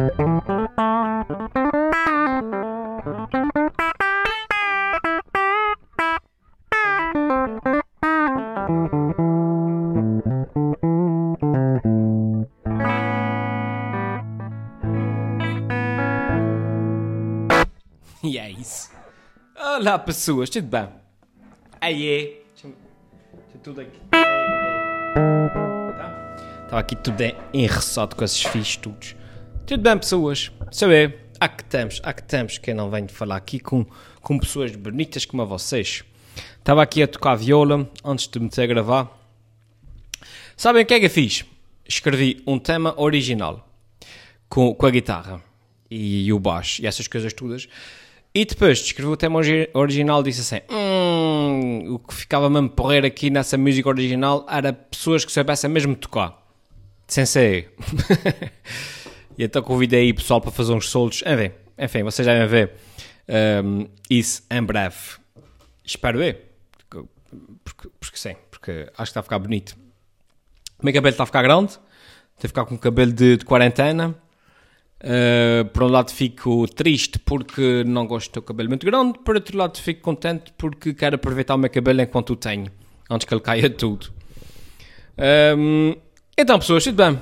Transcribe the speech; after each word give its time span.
E 0.00 0.02
é 18.38 18.50
isso. 18.50 18.90
Olá, 19.54 19.98
pessoas, 19.98 20.48
tudo 20.48 20.66
bem? 20.66 20.88
Aí. 21.78 22.42
Deixa 22.54 22.74
tudo 23.62 23.82
aqui. 23.82 24.00
Tá? 25.98 26.34
Estava 26.64 26.80
aqui 26.80 26.96
tudo 26.96 27.22
enressado 27.52 28.16
com 28.16 28.24
esses 28.24 28.42
fios 28.44 28.78
todos. 28.78 29.19
Tudo 29.70 29.84
bem, 29.84 29.96
pessoas? 29.96 30.50
Eu. 30.82 31.12
Há 31.38 31.48
que 31.48 31.62
estamos, 31.62 32.00
há 32.02 32.12
que 32.12 32.22
estamos. 32.22 32.58
Que 32.58 32.72
eu 32.72 32.74
não 32.74 32.90
venho 32.90 33.08
falar 33.08 33.36
aqui 33.36 33.60
com, 33.60 33.86
com 34.20 34.36
pessoas 34.36 34.74
bonitas 34.74 35.24
como 35.24 35.46
vocês. 35.46 36.02
Estava 36.58 36.82
aqui 36.82 37.00
a 37.04 37.06
tocar 37.06 37.36
viola 37.36 37.88
antes 38.04 38.26
de 38.26 38.40
me 38.40 38.46
meter 38.46 38.62
a 38.62 38.66
gravar. 38.66 39.16
Sabem 40.56 40.82
o 40.82 40.86
que 40.86 40.94
é 40.94 40.98
que 40.98 41.06
eu 41.06 41.10
fiz? 41.10 41.44
Escrevi 41.88 42.42
um 42.48 42.58
tema 42.58 43.00
original 43.00 43.64
com, 44.48 44.74
com 44.74 44.86
a 44.86 44.90
guitarra 44.90 45.40
e 45.88 46.32
o 46.32 46.40
baixo 46.40 46.82
e 46.82 46.86
essas 46.88 47.06
coisas 47.06 47.32
todas. 47.32 47.68
E 48.34 48.44
depois 48.44 48.78
de 48.78 48.86
escrever 48.86 49.12
o 49.12 49.16
tema 49.16 49.38
origi- 49.38 49.70
original 49.72 50.20
disse 50.20 50.40
assim: 50.40 50.64
hum, 50.68 51.94
o 51.94 51.98
que 52.00 52.12
ficava 52.12 52.50
mesmo 52.50 52.70
porreiro 52.70 53.06
aqui 53.06 53.30
nessa 53.30 53.56
música 53.56 53.88
original 53.88 54.44
era 54.50 54.72
pessoas 54.72 55.24
que 55.24 55.30
soubessem 55.30 55.70
mesmo 55.70 55.94
tocar. 55.94 56.44
Sensei. 57.06 57.68
e 59.40 59.44
então 59.44 59.62
convidei 59.62 60.02
aí 60.02 60.12
pessoal 60.12 60.38
para 60.38 60.50
fazer 60.50 60.74
uns 60.74 60.90
solos. 60.90 61.24
Enfim, 61.26 61.54
enfim 61.78 62.02
vocês 62.02 62.26
já 62.26 62.38
vão 62.38 62.46
ver 62.46 62.72
hum, 63.64 63.88
isso 64.10 64.42
em 64.50 64.62
breve. 64.62 64.96
Espero 65.82 66.22
eu. 66.22 66.34
Porque, 66.76 67.08
porque, 67.64 67.88
porque 67.98 68.18
sim, 68.18 68.36
porque 68.50 68.86
acho 68.88 68.96
que 68.96 69.02
está 69.02 69.20
a 69.20 69.22
ficar 69.22 69.38
bonito. 69.38 69.74
O 70.78 70.84
meu 70.84 70.92
cabelo 70.92 71.14
está 71.14 71.22
a 71.22 71.26
ficar 71.26 71.40
grande. 71.40 71.70
Estou 71.70 72.44
a 72.44 72.48
ficar 72.48 72.66
com 72.66 72.76
cabelo 72.76 73.14
de, 73.14 73.38
de 73.38 73.44
quarentena. 73.46 74.14
Uh, 75.02 75.64
por 75.70 75.84
um 75.84 75.88
lado 75.88 76.10
fico 76.10 76.68
triste 76.68 77.18
porque 77.18 77.82
não 77.86 78.06
gosto 78.06 78.34
do 78.34 78.42
cabelo 78.42 78.68
muito 78.68 78.84
grande, 78.84 79.18
por 79.20 79.34
outro 79.34 79.56
lado 79.56 79.78
fico 79.78 80.02
contente 80.02 80.52
porque 80.58 80.92
quero 80.92 81.16
aproveitar 81.16 81.54
o 81.54 81.58
meu 81.58 81.70
cabelo 81.70 82.02
enquanto 82.02 82.34
o 82.34 82.36
tenho, 82.36 82.70
antes 83.08 83.26
que 83.26 83.32
ele 83.32 83.40
caia 83.40 83.70
tudo. 83.70 84.12
Um, 85.56 85.96
então 86.36 86.58
pessoas, 86.58 86.84
tudo 86.84 87.02
bem? 87.02 87.18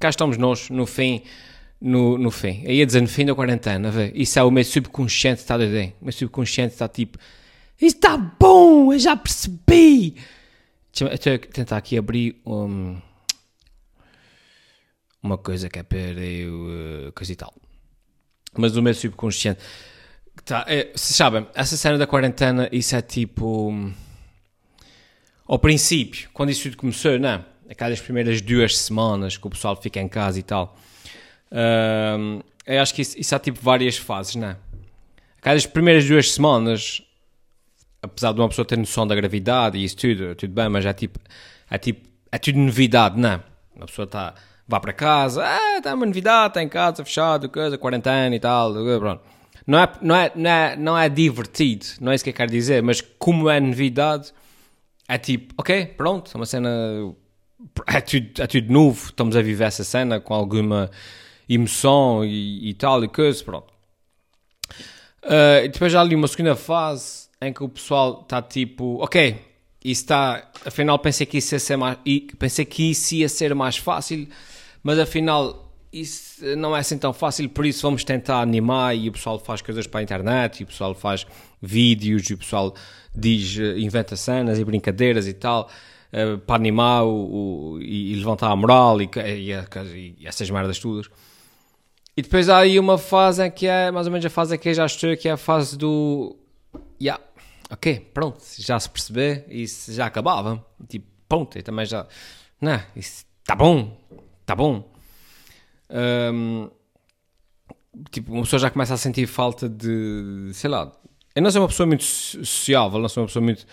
Cá 0.00 0.08
estamos 0.08 0.38
nós, 0.38 0.70
no 0.70 0.86
fim, 0.86 1.22
no, 1.80 2.16
no 2.16 2.30
fim. 2.30 2.62
Eu 2.64 2.72
ia 2.72 2.86
dizer 2.86 3.02
no 3.02 3.06
fim 3.06 3.26
da 3.26 3.34
quarentena, 3.34 3.90
vê? 3.90 4.10
isso 4.14 4.38
é 4.38 4.42
o 4.42 4.50
meu 4.50 4.64
subconsciente 4.64 5.42
está 5.42 5.58
doido. 5.58 5.92
O 6.00 6.06
meu 6.06 6.12
subconsciente 6.12 6.72
está 6.72 6.88
tipo, 6.88 7.18
isso 7.78 7.96
está 7.96 8.16
bom, 8.16 8.92
eu 8.92 8.98
já 8.98 9.14
percebi. 9.14 10.16
Deixa 10.92 11.30
eu 11.30 11.38
tentar 11.38 11.76
aqui 11.76 11.98
abrir 11.98 12.40
um 12.44 12.98
uma 15.22 15.36
coisa 15.36 15.68
que 15.68 15.78
é 15.78 15.82
para 15.82 15.98
eu 15.98 17.08
uh, 17.08 17.12
coisa 17.12 17.32
e 17.32 17.36
tal. 17.36 17.54
Mas 18.56 18.76
o 18.76 18.82
meu 18.82 18.94
subconsciente. 18.94 19.60
Tá, 20.46 20.64
é, 20.66 20.90
vocês 20.94 21.14
sabem, 21.14 21.46
essa 21.54 21.76
cena 21.76 21.98
da 21.98 22.06
quarentena, 22.06 22.70
isso 22.72 22.96
é 22.96 23.02
tipo. 23.02 23.92
Ao 25.46 25.58
princípio, 25.58 26.30
quando 26.32 26.50
isso 26.50 26.62
tudo 26.62 26.78
começou, 26.78 27.18
não? 27.18 27.44
Aquelas 27.70 28.00
primeiras 28.00 28.40
duas 28.40 28.76
semanas 28.76 29.36
que 29.36 29.46
o 29.46 29.50
pessoal 29.50 29.76
fica 29.76 30.00
em 30.00 30.08
casa 30.08 30.38
e 30.38 30.42
tal. 30.42 30.76
Ahm, 31.52 32.40
eu 32.66 32.82
acho 32.82 32.94
que 32.94 33.02
isso, 33.02 33.18
isso 33.18 33.34
há 33.34 33.38
tipo 33.38 33.58
várias 33.62 33.96
fases, 33.96 34.34
não? 34.34 34.56
Aquelas 35.38 35.66
primeiras 35.66 36.06
duas 36.06 36.32
semanas, 36.32 37.02
apesar 38.02 38.32
de 38.32 38.40
uma 38.40 38.48
pessoa 38.48 38.66
ter 38.66 38.76
noção 38.76 39.06
da 39.06 39.14
gravidade 39.14 39.78
e 39.78 39.84
isso 39.84 39.96
tudo, 39.96 40.34
tudo 40.34 40.52
bem, 40.52 40.68
mas 40.68 40.84
é 40.84 40.92
tipo. 40.92 41.18
É 41.70 41.78
tipo. 41.78 42.08
É 42.32 42.38
tudo 42.38 42.58
novidade, 42.58 43.18
não? 43.18 43.42
Uma 43.74 43.86
pessoa 43.86 44.04
está 44.04 44.34
vá 44.70 44.78
para 44.78 44.92
casa, 44.92 45.44
ah, 45.44 45.78
está 45.78 45.92
uma 45.92 46.06
novidade, 46.06 46.48
está 46.50 46.62
em 46.62 46.68
casa, 46.68 47.04
fechado, 47.04 47.48
coisa, 47.48 47.76
quarentena 47.76 48.34
e 48.36 48.38
tal, 48.38 48.72
pronto. 48.72 49.20
Não 49.66 49.78
é, 49.78 49.92
não, 50.00 50.14
é, 50.14 50.32
não, 50.34 50.50
é, 50.50 50.76
não 50.76 50.98
é 50.98 51.08
divertido, 51.08 51.86
não 52.00 52.12
é 52.12 52.14
isso 52.14 52.22
que 52.22 52.30
eu 52.30 52.34
quero 52.34 52.52
dizer, 52.52 52.80
mas 52.80 53.00
como 53.00 53.50
é 53.50 53.58
novidade, 53.58 54.32
é 55.08 55.18
tipo, 55.18 55.54
ok, 55.58 55.86
pronto, 55.86 56.30
é 56.32 56.36
uma 56.36 56.46
cena, 56.46 56.70
é 57.86 58.00
tudo, 58.00 58.42
é 58.42 58.46
tudo 58.46 58.72
novo, 58.72 59.06
estamos 59.06 59.36
a 59.36 59.42
viver 59.42 59.64
essa 59.64 59.84
cena 59.84 60.20
com 60.20 60.34
alguma 60.34 60.90
emoção 61.48 62.24
e, 62.24 62.70
e 62.70 62.74
tal 62.74 63.02
e 63.04 63.08
coisa, 63.08 63.42
pronto. 63.44 63.72
Uh, 65.22 65.68
depois 65.70 65.92
já 65.92 66.00
ali 66.00 66.14
uma 66.14 66.28
segunda 66.28 66.56
fase 66.56 67.28
em 67.42 67.52
que 67.52 67.62
o 67.62 67.68
pessoal 67.68 68.20
está 68.22 68.40
tipo, 68.40 69.02
ok, 69.02 69.36
isso 69.84 70.02
está, 70.02 70.50
afinal 70.64 70.98
pensei 70.98 71.26
que 71.26 71.38
isso 71.38 71.54
ia 71.54 71.58
ser 71.58 71.76
mais, 71.76 71.98
pensei 72.38 72.64
que 72.64 72.90
isso 72.90 73.14
ia 73.14 73.28
ser 73.28 73.54
mais 73.54 73.76
fácil, 73.76 74.28
mas 74.82 74.98
afinal 74.98 75.70
isso 75.92 76.44
não 76.56 76.76
é 76.76 76.80
assim 76.80 76.96
tão 76.96 77.12
fácil, 77.12 77.48
por 77.48 77.66
isso 77.66 77.82
vamos 77.82 78.04
tentar 78.04 78.40
animar 78.40 78.96
e 78.96 79.08
o 79.08 79.12
pessoal 79.12 79.38
faz 79.38 79.60
coisas 79.60 79.86
para 79.86 80.00
a 80.00 80.02
internet, 80.02 80.60
e 80.60 80.64
o 80.64 80.66
pessoal 80.66 80.94
faz 80.94 81.26
vídeos, 81.60 82.30
e 82.30 82.34
o 82.34 82.38
pessoal 82.38 82.74
diz, 83.14 83.56
inventa 83.76 84.16
cenas 84.16 84.58
e 84.58 84.64
brincadeiras 84.64 85.26
e 85.26 85.32
tal, 85.32 85.68
uh, 86.12 86.38
para 86.38 86.56
animar 86.56 87.04
o, 87.04 87.74
o, 87.74 87.78
e, 87.80 88.12
e, 88.12 88.16
levantar 88.16 88.50
a 88.50 88.56
moral 88.56 89.00
e, 89.00 89.10
e, 89.26 89.52
e, 90.18 90.26
essas 90.26 90.50
merdas 90.50 90.78
todas. 90.78 91.10
E 92.16 92.22
depois 92.22 92.48
há 92.48 92.58
aí 92.58 92.78
uma 92.78 92.98
fase 92.98 93.48
que 93.50 93.66
é, 93.66 93.90
mais 93.90 94.06
ou 94.06 94.12
menos 94.12 94.26
a 94.26 94.30
fase 94.30 94.56
que 94.58 94.68
eu 94.68 94.74
já 94.74 94.86
estou, 94.86 95.16
que 95.16 95.28
é 95.28 95.32
a 95.32 95.36
fase 95.36 95.76
do... 95.76 96.36
Yeah, 97.00 97.22
ok, 97.70 98.10
pronto, 98.12 98.38
já 98.58 98.78
se 98.78 98.90
perceber, 98.90 99.46
isso 99.48 99.92
já 99.92 100.06
acabava. 100.06 100.64
Tipo, 100.88 101.06
pronto, 101.28 101.56
eu 101.56 101.62
também 101.62 101.86
já... 101.86 102.06
Não, 102.60 102.80
isso 102.94 103.24
está 103.40 103.54
bom, 103.54 103.96
está 104.42 104.54
bom. 104.54 104.92
Um, 105.88 106.70
tipo, 108.10 108.32
uma 108.32 108.42
pessoa 108.42 108.60
já 108.60 108.70
começa 108.70 108.94
a 108.94 108.96
sentir 108.96 109.26
falta 109.26 109.68
de, 109.68 110.50
sei 110.52 110.68
lá, 110.68 110.92
eu 111.34 111.42
não 111.42 111.50
sou 111.50 111.62
uma 111.62 111.68
pessoa 111.68 111.86
muito 111.86 112.04
sociável, 112.04 113.00
não 113.00 113.08
sou 113.08 113.22
uma 113.22 113.26
pessoa 113.28 113.42
muito 113.42 113.66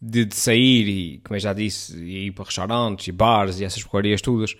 de, 0.00 0.24
de 0.24 0.34
sair 0.34 0.88
e, 0.88 1.18
como 1.18 1.36
eu 1.36 1.40
já 1.40 1.52
disse, 1.52 1.96
ir 2.02 2.32
para 2.32 2.44
restaurantes 2.44 3.08
e 3.08 3.12
bares 3.12 3.60
e 3.60 3.64
essas 3.64 3.82
porcarias 3.82 4.22
todas. 4.22 4.52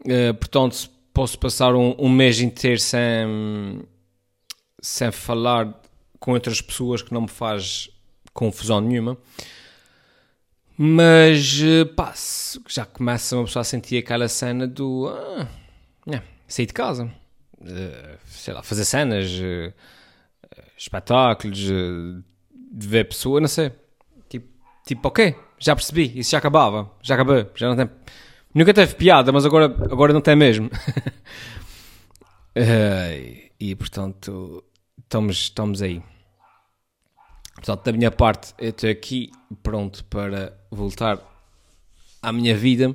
Uh, 0.00 0.32
portanto, 0.38 0.88
posso 1.12 1.38
passar 1.38 1.74
um, 1.74 1.94
um, 1.98 2.08
mês 2.08 2.40
inteiro 2.40 2.80
sem, 2.80 3.82
sem 4.80 5.12
falar 5.12 5.80
com 6.18 6.32
outras 6.32 6.60
pessoas 6.60 7.02
que 7.02 7.12
não 7.12 7.22
me 7.22 7.28
faz 7.28 7.90
confusão 8.32 8.80
nenhuma. 8.80 9.18
Mas, 10.78 11.62
pá, 11.94 12.12
já 12.68 12.84
começa 12.84 13.36
uma 13.36 13.44
pessoa 13.44 13.62
a 13.62 13.64
sentir 13.64 13.96
aquela 13.98 14.28
cena 14.28 14.66
do... 14.66 15.08
Ah, 15.08 15.48
é, 16.06 16.22
sair 16.46 16.66
de 16.66 16.74
casa, 16.74 17.10
sei 18.26 18.52
lá, 18.52 18.62
fazer 18.62 18.84
cenas, 18.84 19.30
uh, 19.32 19.72
espetáculos, 20.76 21.58
de 21.58 22.86
ver 22.86 23.08
pessoa, 23.08 23.40
não 23.40 23.48
sei. 23.48 23.72
Tipo, 24.86 25.08
ok, 25.08 25.34
já 25.58 25.74
percebi, 25.74 26.12
isso 26.16 26.30
já 26.30 26.38
acabava, 26.38 26.88
já 27.02 27.16
acabou, 27.16 27.50
já 27.56 27.68
não 27.68 27.76
tem. 27.76 27.90
Nunca 28.54 28.72
teve 28.72 28.94
piada, 28.94 29.32
mas 29.32 29.44
agora, 29.44 29.64
agora 29.64 30.12
não 30.12 30.20
tem 30.20 30.36
mesmo. 30.36 30.70
e 33.58 33.74
portanto, 33.74 34.62
estamos, 35.02 35.36
estamos 35.38 35.82
aí. 35.82 36.00
Portanto, 37.56 37.84
da 37.84 37.92
minha 37.92 38.12
parte, 38.12 38.54
eu 38.60 38.70
estou 38.70 38.88
aqui 38.88 39.32
pronto 39.60 40.04
para 40.04 40.56
voltar 40.70 41.18
à 42.22 42.32
minha 42.32 42.56
vida. 42.56 42.94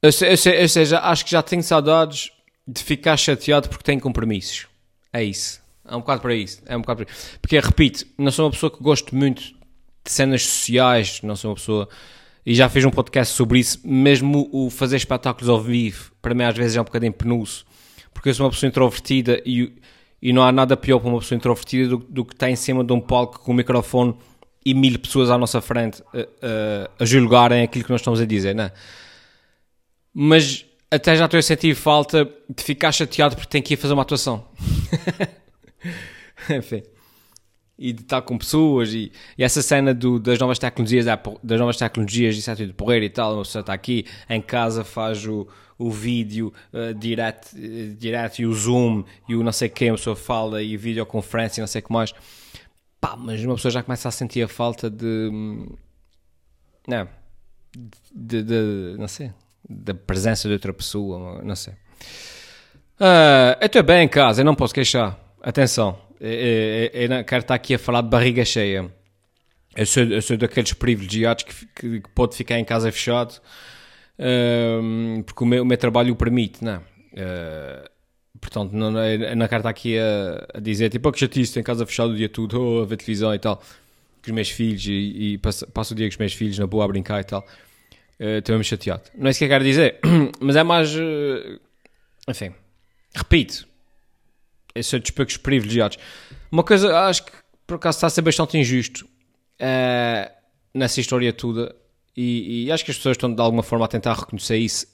Eu 0.00 0.12
seja, 0.12 1.00
acho 1.00 1.24
que 1.24 1.32
já 1.32 1.42
tenho 1.42 1.62
saudades 1.64 2.30
de 2.68 2.84
ficar 2.84 3.16
chateado 3.16 3.68
porque 3.68 3.82
tenho 3.82 4.00
compromissos. 4.00 4.68
É 5.12 5.24
isso. 5.24 5.60
É 5.84 5.96
um 5.96 6.00
bocado 6.00 6.22
para 6.22 6.34
isso. 6.36 6.62
É 6.66 6.76
um 6.76 6.82
bocado 6.82 7.04
para 7.04 7.12
isso. 7.12 7.38
Porque, 7.42 7.58
repito, 7.58 8.06
não 8.16 8.30
sou 8.30 8.44
uma 8.44 8.52
pessoa 8.52 8.70
que 8.70 8.80
gosto 8.80 9.14
muito 9.16 9.58
de 10.04 10.10
cenas 10.10 10.44
sociais, 10.46 11.20
não 11.22 11.36
sou 11.36 11.50
uma 11.50 11.54
pessoa. 11.56 11.88
E 12.44 12.54
já 12.54 12.68
fiz 12.68 12.84
um 12.84 12.90
podcast 12.90 13.34
sobre 13.34 13.58
isso. 13.58 13.80
Mesmo 13.84 14.48
o 14.52 14.70
fazer 14.70 14.96
espetáculos 14.96 15.48
ao 15.48 15.60
vivo, 15.60 16.12
para 16.20 16.34
mim 16.34 16.44
às 16.44 16.56
vezes 16.56 16.76
é 16.76 16.80
um 16.80 16.84
bocadinho 16.84 17.12
penoso. 17.12 17.64
Porque 18.12 18.30
eu 18.30 18.34
sou 18.34 18.46
uma 18.46 18.52
pessoa 18.52 18.68
introvertida 18.68 19.42
e, 19.44 19.72
e 20.20 20.32
não 20.32 20.42
há 20.42 20.50
nada 20.50 20.76
pior 20.76 20.98
para 20.98 21.08
uma 21.08 21.18
pessoa 21.18 21.36
introvertida 21.36 21.88
do, 21.88 21.98
do 21.98 22.24
que 22.24 22.34
estar 22.34 22.50
em 22.50 22.56
cima 22.56 22.82
de 22.82 22.92
um 22.92 23.00
palco 23.00 23.40
com 23.40 23.52
um 23.52 23.54
microfone 23.54 24.14
e 24.64 24.74
mil 24.74 24.98
pessoas 24.98 25.30
à 25.30 25.38
nossa 25.38 25.60
frente 25.60 26.02
a, 26.12 26.18
a, 26.18 26.90
a 26.98 27.04
julgarem 27.04 27.62
aquilo 27.62 27.84
que 27.84 27.90
nós 27.90 28.00
estamos 28.00 28.20
a 28.20 28.26
dizer, 28.26 28.54
não 28.54 28.64
é? 28.64 28.72
mas 30.12 30.66
até 30.90 31.16
já 31.16 31.26
estou 31.26 31.38
a 31.38 31.42
sentir 31.42 31.74
falta 31.74 32.28
de 32.48 32.62
ficar 32.62 32.92
chateado 32.92 33.36
porque 33.36 33.48
tenho 33.48 33.64
que 33.64 33.74
ir 33.74 33.76
fazer 33.76 33.94
uma 33.94 34.02
atuação. 34.02 34.44
Enfim. 36.50 36.82
E 37.80 37.94
de 37.94 38.02
estar 38.02 38.20
com 38.20 38.36
pessoas 38.36 38.92
e, 38.92 39.10
e 39.38 39.42
essa 39.42 39.62
cena 39.62 39.94
do, 39.94 40.20
das 40.20 40.38
novas 40.38 40.58
tecnologias, 40.58 41.06
das 41.42 41.58
novas 41.58 41.78
tecnologias, 41.78 42.36
isso 42.36 42.50
é 42.50 42.54
tudo 42.54 42.74
porreiro 42.74 43.06
e 43.06 43.08
tal, 43.08 43.32
uma 43.32 43.42
pessoa 43.42 43.60
está 43.60 43.72
aqui 43.72 44.04
em 44.28 44.42
casa, 44.42 44.84
faz 44.84 45.26
o, 45.26 45.48
o 45.78 45.90
vídeo 45.90 46.52
uh, 46.74 46.92
direto, 46.92 47.54
uh, 47.54 47.94
direto 47.96 48.40
e 48.40 48.46
o 48.46 48.52
zoom 48.52 49.02
e 49.26 49.34
o 49.34 49.42
não 49.42 49.50
sei 49.50 49.70
quem, 49.70 49.88
a 49.88 49.94
pessoa 49.94 50.14
fala 50.14 50.62
e 50.62 50.76
videoconferência 50.76 51.60
e 51.60 51.62
não 51.62 51.66
sei 51.66 51.80
o 51.80 51.84
que 51.84 51.90
mais. 51.90 52.12
Pá, 53.00 53.16
mas 53.16 53.42
uma 53.42 53.54
pessoa 53.54 53.72
já 53.72 53.82
começa 53.82 54.06
a 54.08 54.12
sentir 54.12 54.42
a 54.42 54.48
falta 54.48 54.90
de... 54.90 55.30
Não, 56.86 57.08
de, 58.12 58.42
de 58.42 58.96
não 58.98 59.08
sei, 59.08 59.32
da 59.66 59.94
presença 59.94 60.48
de 60.48 60.52
outra 60.52 60.74
pessoa, 60.74 61.40
não 61.42 61.56
sei. 61.56 61.72
Uh, 63.00 63.56
eu 63.58 63.66
estou 63.66 63.82
bem 63.82 64.04
em 64.04 64.08
casa, 64.08 64.42
eu 64.42 64.44
não 64.44 64.54
posso 64.54 64.74
queixar. 64.74 65.18
Atenção, 65.42 65.98
eu, 66.20 66.30
eu, 66.30 66.90
eu 66.92 67.08
não 67.08 67.24
quero 67.24 67.42
estar 67.42 67.54
aqui 67.54 67.74
a 67.74 67.78
falar 67.78 68.02
de 68.02 68.08
barriga 68.08 68.44
cheia. 68.44 68.90
Eu 69.74 69.86
sou, 69.86 70.02
eu 70.02 70.20
sou 70.20 70.36
daqueles 70.36 70.72
privilegiados 70.72 71.44
que, 71.44 71.66
que, 71.66 72.00
que 72.00 72.10
pode 72.10 72.36
ficar 72.36 72.58
em 72.58 72.64
casa 72.64 72.90
fechado 72.90 73.40
uh, 74.18 75.22
porque 75.22 75.44
o 75.44 75.46
meu, 75.46 75.62
o 75.62 75.66
meu, 75.66 75.78
trabalho 75.78 76.12
o 76.12 76.16
permite, 76.16 76.62
não 76.64 76.78
uh, 76.78 77.90
Portanto, 78.40 78.72
não, 78.72 78.90
estar 79.44 79.68
aqui 79.68 79.98
a, 79.98 80.46
a 80.54 80.60
dizer 80.60 80.88
tipo, 80.88 81.08
oh, 81.08 81.12
que 81.12 81.18
chatice, 81.18 81.60
em 81.60 81.62
casa 81.62 81.84
fechado 81.84 82.12
o 82.12 82.16
dia 82.16 82.28
todo, 82.28 82.60
ou 82.60 82.82
a 82.82 82.86
ver 82.86 82.96
televisão 82.96 83.34
e 83.34 83.38
tal, 83.38 83.56
com 83.56 84.28
os 84.28 84.32
meus 84.32 84.48
filhos 84.48 84.86
e, 84.86 85.32
e 85.34 85.38
passo, 85.38 85.66
passo, 85.66 85.92
o 85.92 85.96
dia 85.96 86.06
com 86.06 86.12
os 86.12 86.16
meus 86.16 86.32
filhos 86.32 86.58
na 86.58 86.66
boa 86.66 86.86
a 86.86 86.88
brincar 86.88 87.20
e 87.20 87.24
tal. 87.24 87.46
Uh, 88.18 88.38
Estou-me 88.38 88.64
chateado. 88.64 89.02
Não 89.14 89.26
é 89.26 89.30
isso 89.30 89.38
que 89.38 89.44
eu 89.44 89.48
quero 89.48 89.62
dizer, 89.62 89.98
mas 90.40 90.56
é 90.56 90.62
mais. 90.62 90.94
Uh, 90.94 91.60
enfim, 92.28 92.54
repito, 93.14 93.68
eu 94.74 94.82
sou 94.82 94.98
dos 95.00 95.10
poucos 95.10 95.36
privilegiados. 95.36 95.98
Uma 96.50 96.62
coisa, 96.62 96.96
acho 97.06 97.24
que 97.24 97.32
por 97.66 97.76
acaso 97.76 97.96
está 97.96 98.06
a 98.06 98.10
ser 98.10 98.22
bastante 98.22 98.58
injusto 98.58 99.04
uh, 99.04 100.30
nessa 100.74 101.00
história 101.00 101.32
toda, 101.32 101.74
e, 102.16 102.64
e, 102.64 102.72
acho 102.72 102.84
que 102.84 102.90
as 102.90 102.96
pessoas 102.96 103.14
estão 103.14 103.32
de 103.32 103.40
alguma 103.40 103.62
forma 103.62 103.84
a 103.84 103.88
tentar 103.88 104.14
reconhecer 104.14 104.56
isso, 104.56 104.86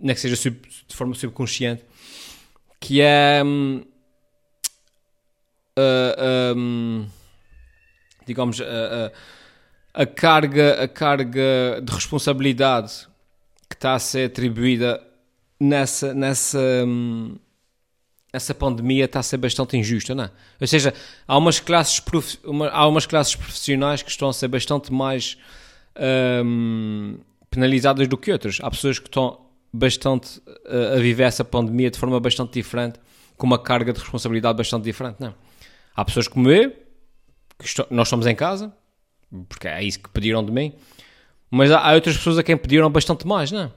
nem 0.00 0.14
que 0.14 0.20
seja 0.20 0.36
sub, 0.36 0.58
de 0.88 0.96
forma 0.96 1.14
subconsciente, 1.14 1.84
que 2.80 3.00
é. 3.00 3.42
Um, 3.44 3.82
uh, 5.78 6.56
um, 6.56 7.06
digamos, 8.26 8.60
a, 8.60 8.64
a, 9.94 10.02
a, 10.02 10.06
carga, 10.06 10.82
a 10.82 10.88
carga 10.88 11.80
de 11.82 11.92
responsabilidade 11.92 13.06
que 13.68 13.76
está 13.76 13.94
a 13.94 13.98
ser 13.98 14.26
atribuída 14.26 15.02
nessa, 15.60 16.12
nessa, 16.14 16.58
um, 16.58 17.38
essa 18.36 18.54
pandemia 18.54 19.06
está 19.06 19.20
a 19.20 19.22
ser 19.22 19.38
bastante 19.38 19.76
injusta, 19.76 20.14
não 20.14 20.24
é? 20.24 20.30
Ou 20.60 20.66
seja, 20.66 20.92
há 21.26 21.38
umas 21.38 21.58
classes, 21.58 22.00
prof... 22.00 22.38
há 22.70 22.86
umas 22.86 23.06
classes 23.06 23.34
profissionais 23.34 24.02
que 24.02 24.10
estão 24.10 24.28
a 24.28 24.32
ser 24.32 24.48
bastante 24.48 24.92
mais 24.92 25.38
um, 26.44 27.18
penalizadas 27.50 28.06
do 28.06 28.18
que 28.18 28.30
outras. 28.30 28.58
Há 28.62 28.70
pessoas 28.70 28.98
que 28.98 29.08
estão 29.08 29.40
bastante 29.72 30.38
uh, 30.46 30.96
a 30.96 31.00
viver 31.00 31.24
essa 31.24 31.44
pandemia 31.44 31.90
de 31.90 31.98
forma 31.98 32.20
bastante 32.20 32.52
diferente, 32.52 33.00
com 33.38 33.46
uma 33.46 33.58
carga 33.58 33.92
de 33.92 34.00
responsabilidade 34.00 34.56
bastante 34.56 34.84
diferente, 34.84 35.16
não 35.18 35.28
é? 35.28 35.34
Há 35.94 36.04
pessoas 36.04 36.28
como 36.28 36.50
eu, 36.50 36.70
que 37.58 37.64
estou... 37.64 37.86
nós 37.90 38.08
estamos 38.08 38.26
em 38.26 38.34
casa, 38.34 38.70
porque 39.48 39.66
é 39.66 39.82
isso 39.82 39.98
que 39.98 40.10
pediram 40.10 40.44
de 40.44 40.52
mim, 40.52 40.74
mas 41.50 41.70
há, 41.70 41.78
há 41.78 41.94
outras 41.94 42.18
pessoas 42.18 42.36
a 42.36 42.42
quem 42.42 42.56
pediram 42.56 42.90
bastante 42.90 43.26
mais, 43.26 43.50
não 43.50 43.62
é? 43.62 43.70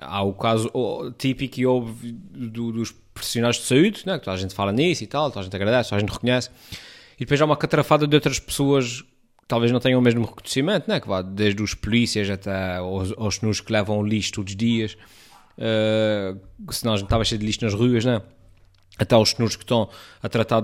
Há 0.00 0.22
o 0.22 0.32
caso 0.34 0.70
típico 1.18 1.60
e 1.60 1.66
houve 1.66 2.12
do, 2.12 2.72
dos 2.72 2.92
profissionais 3.14 3.56
de 3.56 3.62
saúde, 3.62 4.02
né? 4.06 4.18
que 4.18 4.24
toda 4.24 4.36
a 4.36 4.40
gente 4.40 4.54
fala 4.54 4.72
nisso 4.72 5.02
e 5.02 5.06
tal, 5.06 5.30
toda 5.30 5.40
a 5.40 5.42
gente 5.44 5.56
agradece, 5.56 5.90
toda 5.90 5.96
a 5.96 6.00
gente 6.00 6.12
reconhece. 6.12 6.50
E 7.16 7.20
depois 7.20 7.40
há 7.40 7.44
uma 7.44 7.56
catrafada 7.56 8.06
de 8.06 8.14
outras 8.14 8.38
pessoas 8.38 9.02
que 9.02 9.48
talvez 9.48 9.72
não 9.72 9.80
tenham 9.80 9.98
o 9.98 10.02
mesmo 10.02 10.24
reconhecimento, 10.24 10.88
né? 10.88 11.00
que 11.00 11.08
vá 11.08 11.22
desde 11.22 11.62
os 11.62 11.74
polícias 11.74 12.28
até 12.28 12.76
aos, 12.76 13.12
aos 13.16 13.36
senhores 13.36 13.60
que 13.60 13.72
levam 13.72 14.04
lixo 14.04 14.32
todos 14.32 14.52
os 14.52 14.56
dias, 14.56 14.96
uh, 15.56 16.38
senão 16.72 16.94
a 16.94 16.96
gente 16.96 17.06
estava 17.06 17.24
cheio 17.24 17.38
de 17.38 17.46
lixo 17.46 17.64
nas 17.64 17.72
ruas, 17.72 18.04
né? 18.04 18.20
até 18.98 19.16
os 19.16 19.30
senhores 19.30 19.56
que 19.56 19.62
estão 19.62 19.88
a 20.22 20.28
tratar 20.28 20.62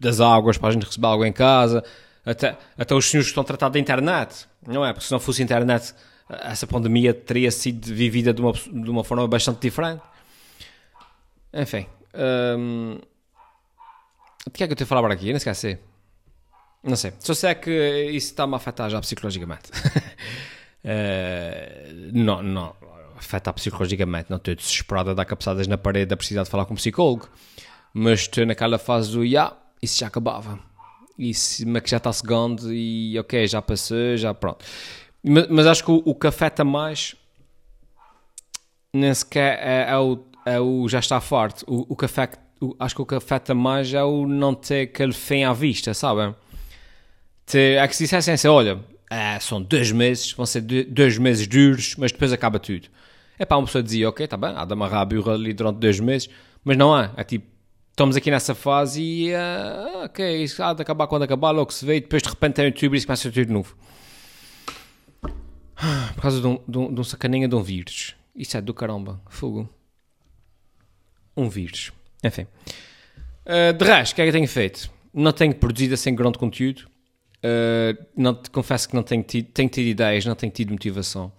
das 0.00 0.20
águas 0.20 0.58
para 0.58 0.68
a 0.68 0.72
gente 0.72 0.86
receber 0.86 1.06
água 1.06 1.26
em 1.26 1.32
casa, 1.32 1.82
até, 2.24 2.56
até 2.76 2.94
os 2.94 3.06
senhores 3.06 3.28
que 3.28 3.30
estão 3.30 3.42
a 3.42 3.46
tratar 3.46 3.68
da 3.68 3.78
internet, 3.78 4.46
não 4.66 4.84
é? 4.84 4.92
Porque 4.92 5.06
se 5.06 5.12
não 5.12 5.20
fosse 5.20 5.42
internet 5.42 5.94
essa 6.28 6.66
pandemia 6.66 7.14
teria 7.14 7.50
sido 7.50 7.86
vivida 7.86 8.32
de 8.34 8.40
uma, 8.40 8.52
de 8.52 8.90
uma 8.90 9.02
forma 9.02 9.26
bastante 9.26 9.60
diferente. 9.60 10.02
Enfim. 11.52 11.86
Um, 12.14 12.98
de 14.46 14.52
que 14.52 14.64
é 14.64 14.66
que 14.66 14.72
eu 14.72 14.74
estou 14.74 14.84
a 14.84 14.88
falar 14.88 15.10
aqui? 15.10 15.28
Eu 15.28 15.32
não 15.32 15.38
esqueci. 15.38 15.78
Não 16.82 16.96
sei. 16.96 17.12
Só 17.18 17.34
sei 17.34 17.54
que 17.54 17.70
isso 18.12 18.28
está-me 18.28 18.54
a 18.54 18.56
afetar 18.56 18.90
já 18.90 19.00
psicologicamente. 19.00 19.70
uh, 20.84 22.12
não, 22.12 22.42
não. 22.42 22.76
Afeta 23.16 23.52
psicologicamente. 23.52 24.30
Não 24.30 24.36
estou 24.36 24.54
desesperado 24.54 25.10
a 25.10 25.14
dar 25.14 25.24
cabeçadas 25.24 25.66
na 25.66 25.78
parede 25.78 26.12
a 26.14 26.16
precisar 26.16 26.44
de 26.44 26.50
falar 26.50 26.66
com 26.66 26.74
um 26.74 26.76
psicólogo. 26.76 27.28
Mas 27.92 28.20
estou 28.20 28.44
naquela 28.44 28.78
fase 28.78 29.12
do, 29.12 29.24
yeah, 29.24 29.56
isso 29.82 29.98
já 29.98 30.06
acabava. 30.06 30.58
Isso, 31.18 31.66
mas 31.66 31.82
que 31.82 31.90
já 31.90 31.96
está 31.96 32.12
segundo 32.12 32.72
e 32.72 33.18
ok, 33.18 33.46
já 33.48 33.60
passou, 33.60 34.16
já 34.16 34.32
pronto. 34.32 34.64
Mas, 35.22 35.48
mas 35.48 35.66
acho 35.66 35.84
que 35.84 35.90
o, 35.90 36.02
o, 36.04 36.14
que 36.14 36.26
afeta 36.26 36.64
mais 36.64 37.16
nem 38.92 39.12
sequer 39.12 39.58
é, 39.60 39.90
é, 39.90 39.96
o, 39.98 40.24
é 40.46 40.60
o 40.60 40.88
já 40.88 40.98
está 40.98 41.20
forte. 41.20 41.64
O, 41.66 41.86
o 41.92 41.96
que 41.96 42.06
o, 42.60 42.76
acho 42.78 42.94
que 42.94 43.02
o 43.02 43.06
que 43.06 43.14
afeta 43.14 43.54
mais 43.54 43.92
é 43.92 44.02
o 44.02 44.26
não 44.26 44.54
ter 44.54 44.82
aquele 44.82 45.12
fim 45.12 45.44
à 45.44 45.52
vista, 45.52 45.94
sabem? 45.94 46.34
Ter, 47.46 47.78
é 47.78 47.88
que 47.88 47.96
se 47.96 48.04
dissessem 48.04 48.34
assim, 48.34 48.48
olha, 48.48 48.78
é, 49.10 49.38
são 49.40 49.62
dois 49.62 49.90
meses, 49.90 50.32
vão 50.32 50.44
ser 50.44 50.60
dois 50.60 51.16
meses 51.18 51.46
duros, 51.46 51.94
mas 51.96 52.12
depois 52.12 52.32
acaba 52.32 52.58
tudo. 52.58 52.88
É 53.38 53.44
para 53.44 53.56
uma 53.56 53.66
pessoa 53.66 53.82
dizia, 53.82 54.08
ok, 54.08 54.24
está 54.24 54.36
bem, 54.36 54.52
há 54.54 54.64
de 54.64 54.72
amarrar 54.72 55.00
a 55.00 55.04
birra 55.04 55.32
ali 55.34 55.52
durante 55.52 55.78
dois 55.78 56.00
meses, 56.00 56.28
mas 56.64 56.76
não 56.76 56.94
há. 56.94 57.12
É 57.16 57.24
tipo, 57.24 57.46
estamos 57.90 58.16
aqui 58.16 58.30
nessa 58.30 58.54
fase 58.54 59.02
e, 59.02 59.32
uh, 59.32 60.04
ok, 60.04 60.42
isso 60.42 60.62
há 60.62 60.74
de 60.74 60.82
acabar 60.82 61.06
quando 61.06 61.22
acabar, 61.22 61.52
logo 61.52 61.72
se 61.72 61.86
vê, 61.86 61.96
e 61.96 62.00
depois 62.00 62.22
de 62.22 62.28
repente 62.28 62.54
tem 62.54 62.64
um 62.64 62.68
youtuber 62.68 63.00
e 63.00 63.04
começa 63.04 63.30
tudo 63.30 63.46
de 63.46 63.52
novo. 63.52 63.76
Por 66.14 66.22
causa 66.22 66.40
de 66.40 66.46
um, 66.46 66.60
de, 66.66 66.78
um, 66.78 66.94
de 66.94 67.00
um 67.00 67.04
sacaninha 67.04 67.48
de 67.48 67.54
um 67.54 67.62
vírus. 67.62 68.14
Isso 68.34 68.56
é 68.56 68.60
do 68.60 68.74
caramba. 68.74 69.20
Fogo. 69.28 69.68
Um 71.36 71.48
vírus. 71.48 71.92
Enfim. 72.22 72.46
Uh, 73.46 73.72
de 73.72 73.84
resto, 73.84 74.12
o 74.12 74.16
que 74.16 74.22
é 74.22 74.24
que 74.24 74.28
eu 74.28 74.32
tenho 74.32 74.48
feito? 74.48 74.90
Não 75.14 75.32
tenho 75.32 75.54
produzido 75.54 75.94
assim 75.94 76.14
grande 76.14 76.38
conteúdo. 76.38 76.88
Uh, 77.38 78.04
não, 78.16 78.34
confesso 78.50 78.88
que 78.88 78.96
não 78.96 79.02
tenho 79.02 79.22
tido, 79.22 79.46
tenho 79.52 79.68
tido 79.68 79.86
ideias, 79.86 80.24
não 80.24 80.34
tenho 80.34 80.52
tido 80.52 80.72
motivação. 80.72 81.32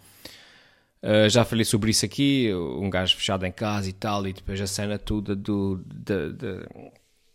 Uh, 1.04 1.30
já 1.30 1.46
falei 1.46 1.66
sobre 1.66 1.92
isso 1.92 2.06
aqui, 2.06 2.50
um 2.54 2.90
gajo 2.90 3.16
fechado 3.16 3.46
em 3.46 3.52
casa 3.52 3.90
e 3.90 3.94
tal, 3.94 4.26
e 4.28 4.34
depois 4.34 4.60
a 4.60 4.68
cena 4.68 4.98
toda 4.98 5.36
do, 5.36 5.82
de, 5.86 6.34
de, 6.34 6.66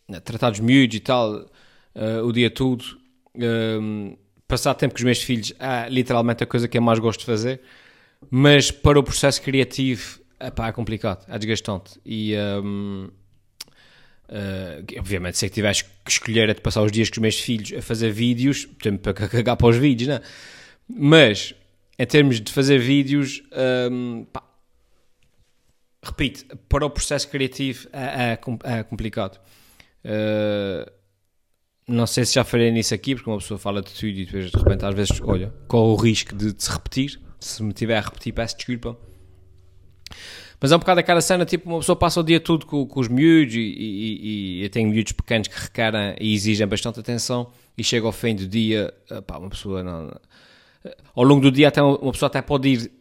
de 0.08 0.20
tratados 0.20 0.60
miúdos 0.60 0.96
e 0.96 1.00
tal, 1.00 1.34
uh, 1.34 2.24
o 2.24 2.32
dia 2.32 2.50
todo. 2.50 2.84
Passar 4.46 4.74
tempo 4.74 4.94
com 4.94 4.98
os 4.98 5.04
meus 5.04 5.22
filhos 5.22 5.52
é 5.58 5.88
literalmente 5.88 6.42
a 6.44 6.46
coisa 6.46 6.68
que 6.68 6.78
eu 6.78 6.82
mais 6.82 6.98
gosto 6.98 7.20
de 7.20 7.26
fazer, 7.26 7.60
mas 8.30 8.70
para 8.70 8.98
o 8.98 9.02
processo 9.02 9.40
criativo 9.42 10.20
epá, 10.40 10.68
é 10.68 10.72
complicado, 10.72 11.24
é 11.28 11.38
desgastante. 11.38 11.98
E 12.04 12.34
um, 12.62 13.08
uh, 13.08 13.12
eh, 14.28 14.84
obviamente, 14.98 15.38
se 15.38 15.46
é 15.46 15.48
que 15.48 15.54
tivesse 15.54 15.84
que 15.84 16.10
escolher 16.10 16.48
é 16.48 16.54
de 16.54 16.60
passar 16.60 16.82
os 16.82 16.92
dias 16.92 17.08
com 17.08 17.16
os 17.16 17.22
meus 17.22 17.40
filhos 17.40 17.72
a 17.78 17.82
fazer 17.82 18.10
vídeos, 18.10 18.68
tempo 18.82 18.98
para 18.98 19.28
cagar 19.28 19.56
para 19.56 19.66
os 19.66 19.76
vídeos, 19.76 20.08
não 20.08 20.16
é? 20.16 20.22
Mas 20.88 21.54
em 21.98 22.06
termos 22.06 22.40
de 22.40 22.52
fazer 22.52 22.78
vídeos, 22.78 23.42
um, 23.90 24.26
pá, 24.32 24.42
repito, 26.02 26.56
para 26.68 26.84
o 26.84 26.90
processo 26.90 27.28
criativo 27.28 27.88
é, 27.92 28.32
é, 28.32 28.78
é 28.78 28.82
complicado. 28.82 29.40
Uh, 30.04 30.90
não 31.86 32.06
sei 32.06 32.24
se 32.24 32.34
já 32.34 32.44
falei 32.44 32.70
nisso 32.70 32.94
aqui, 32.94 33.14
porque 33.14 33.28
uma 33.28 33.38
pessoa 33.38 33.58
fala 33.58 33.82
de 33.82 33.92
tudo 33.92 34.08
e 34.08 34.24
depois 34.24 34.50
de 34.50 34.56
repente 34.56 34.84
às 34.84 34.94
vezes, 34.94 35.20
olha, 35.22 35.52
corre 35.68 35.92
o 35.92 35.96
risco 35.96 36.34
de, 36.34 36.52
de 36.52 36.62
se 36.62 36.70
repetir. 36.70 37.20
Se 37.38 37.62
me 37.62 37.72
tiver 37.72 37.98
a 37.98 38.00
repetir, 38.00 38.32
peço 38.32 38.56
desculpa. 38.56 38.96
Mas 40.60 40.72
é 40.72 40.76
um 40.76 40.78
bocado 40.78 41.00
aquela 41.00 41.20
cena, 41.20 41.44
tipo, 41.44 41.68
uma 41.68 41.80
pessoa 41.80 41.94
passa 41.94 42.20
o 42.20 42.22
dia 42.22 42.40
todo 42.40 42.64
com, 42.64 42.86
com 42.86 43.00
os 43.00 43.08
miúdos 43.08 43.54
e, 43.54 43.58
e, 43.58 44.60
e, 44.60 44.62
eu 44.64 44.70
tenho 44.70 44.88
miúdos 44.88 45.12
pequenos 45.12 45.48
que 45.48 45.60
requerem 45.60 46.16
e 46.18 46.32
exigem 46.32 46.66
bastante 46.66 47.00
atenção 47.00 47.50
e 47.76 47.84
chega 47.84 48.06
ao 48.06 48.12
fim 48.12 48.34
do 48.34 48.46
dia, 48.46 48.94
uma 49.28 49.50
pessoa 49.50 49.82
não, 49.82 50.10
ao 51.14 51.24
longo 51.24 51.42
do 51.42 51.50
dia 51.50 51.68
até 51.68 51.82
uma 51.82 52.12
pessoa 52.12 52.28
até 52.28 52.40
pode 52.40 52.68
ir, 52.68 52.92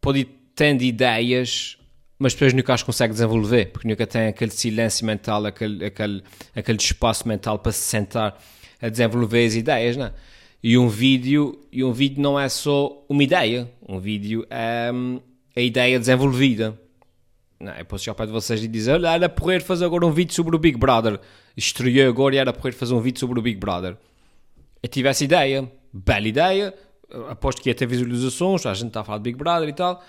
pode 0.00 0.20
ir 0.20 0.28
tendo 0.54 0.82
ideias 0.82 1.77
mas 2.18 2.32
depois 2.32 2.52
nunca 2.52 2.74
as 2.74 2.82
consegue 2.82 3.12
desenvolver, 3.12 3.66
porque 3.66 3.86
nunca 3.86 4.06
tem 4.06 4.26
aquele 4.26 4.50
silêncio 4.50 5.06
mental, 5.06 5.46
aquele, 5.46 5.84
aquele, 5.84 6.22
aquele 6.54 6.78
espaço 6.78 7.28
mental 7.28 7.58
para 7.58 7.72
se 7.72 7.80
sentar 7.80 8.36
a 8.80 8.88
desenvolver 8.88 9.46
as 9.46 9.54
ideias, 9.54 9.96
não 9.96 10.06
é? 10.06 10.12
E 10.60 10.76
um 10.76 10.88
vídeo, 10.88 11.60
e 11.70 11.84
um 11.84 11.92
vídeo 11.92 12.20
não 12.20 12.38
é 12.38 12.48
só 12.48 13.04
uma 13.08 13.22
ideia, 13.22 13.70
um 13.88 14.00
vídeo 14.00 14.44
é 14.50 14.90
hum, 14.92 15.20
a 15.54 15.60
ideia 15.60 15.98
desenvolvida. 15.98 16.76
Não, 17.60 17.72
eu 17.74 17.84
posso 17.84 18.04
chegar 18.04 18.14
para 18.14 18.26
vocês 18.26 18.62
e 18.62 18.68
dizer, 18.68 18.92
olha, 18.92 19.14
era 19.14 19.28
porrer 19.28 19.62
fazer 19.62 19.84
agora 19.84 20.04
um 20.04 20.10
vídeo 20.10 20.34
sobre 20.34 20.56
o 20.56 20.58
Big 20.58 20.76
Brother. 20.76 21.20
Estreou 21.56 22.08
agora 22.08 22.34
e 22.34 22.38
era 22.38 22.52
porrer 22.52 22.74
fazer 22.74 22.94
um 22.94 23.00
vídeo 23.00 23.20
sobre 23.20 23.38
o 23.38 23.42
Big 23.42 23.58
Brother. 23.58 23.96
Eu 24.82 24.88
tive 24.88 25.08
essa 25.08 25.22
ideia, 25.22 25.70
bela 25.92 26.26
ideia, 26.26 26.74
aposto 27.28 27.62
que 27.62 27.68
ia 27.68 27.74
ter 27.74 27.86
visualizações, 27.86 28.66
a 28.66 28.74
gente 28.74 28.88
está 28.88 29.00
a 29.00 29.04
falar 29.04 29.18
de 29.18 29.24
Big 29.24 29.38
Brother 29.38 29.68
e 29.68 29.72
tal. 29.72 30.02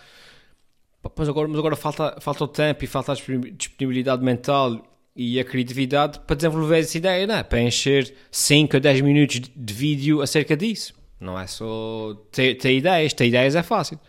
Mas 1.16 1.30
agora, 1.30 1.48
mas 1.48 1.58
agora 1.58 1.76
falta, 1.76 2.18
falta 2.20 2.44
o 2.44 2.48
tempo 2.48 2.84
e 2.84 2.88
falta 2.88 3.14
a 3.14 3.16
disponibilidade 3.16 4.24
mental 4.24 4.86
e 5.16 5.40
a 5.40 5.46
criatividade 5.46 6.20
para 6.20 6.36
desenvolver 6.36 6.80
essa 6.80 6.98
ideia, 6.98 7.26
não 7.26 7.36
é? 7.36 7.44
Para 7.44 7.62
encher 7.62 8.14
5 8.32 8.78
a 8.78 8.80
10 8.80 9.02
minutos 9.02 9.40
de 9.40 9.74
vídeo 9.74 10.22
acerca 10.22 10.56
disso. 10.56 10.94
Não 11.20 11.38
é 11.38 11.48
só 11.48 12.16
ter, 12.32 12.56
ter 12.56 12.76
ideias, 12.76 13.14
ter 13.14 13.28
ideias 13.28 13.56
é 13.56 13.64
fácil. 13.64 14.00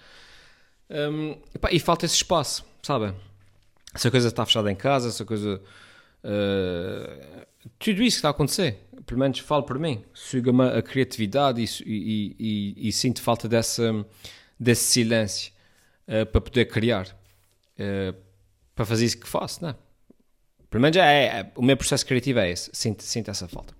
Um, 0.89 1.37
e 1.71 1.79
falta 1.79 2.07
esse 2.07 2.17
espaço, 2.17 2.65
sabe? 2.83 3.13
Essa 3.95 4.11
coisa 4.11 4.29
está 4.29 4.45
fechada 4.45 4.71
em 4.71 4.77
casa, 4.77 5.09
essa 5.09 5.25
coisa. 5.25 5.61
Uh, 6.25 7.47
tudo 7.79 8.03
isso 8.03 8.17
que 8.17 8.19
está 8.19 8.29
a 8.29 8.31
acontecer, 8.31 8.79
pelo 9.07 9.21
menos 9.21 9.39
falo 9.41 9.63
por 9.63 9.79
mim, 9.79 10.05
suga-me 10.13 10.65
a 10.65 10.83
criatividade 10.83 11.61
e, 11.61 11.67
e, 11.85 12.37
e, 12.39 12.89
e, 12.89 12.93
sinto 12.93 13.21
falta 13.21 13.49
dessa, 13.49 14.07
desse 14.59 14.85
silêncio 14.85 15.53
uh, 16.11 16.27
para 16.27 16.41
poder 16.41 16.65
criar, 16.67 17.07
uh, 17.07 18.15
para 18.75 18.85
fazer 18.85 19.07
isso 19.07 19.19
que 19.19 19.29
faço, 19.29 19.63
não 19.63 19.71
é? 19.71 19.75
Pelo 20.69 20.83
menos 20.83 20.97
é, 20.97 21.25
é, 21.25 21.53
o 21.57 21.63
meu 21.63 21.77
processo 21.77 22.07
criativo 22.07 22.39
é 22.39 22.51
esse, 22.51 22.71
sinto, 22.73 23.03
sinto 23.03 23.31
essa 23.31 23.49
falta. 23.49 23.75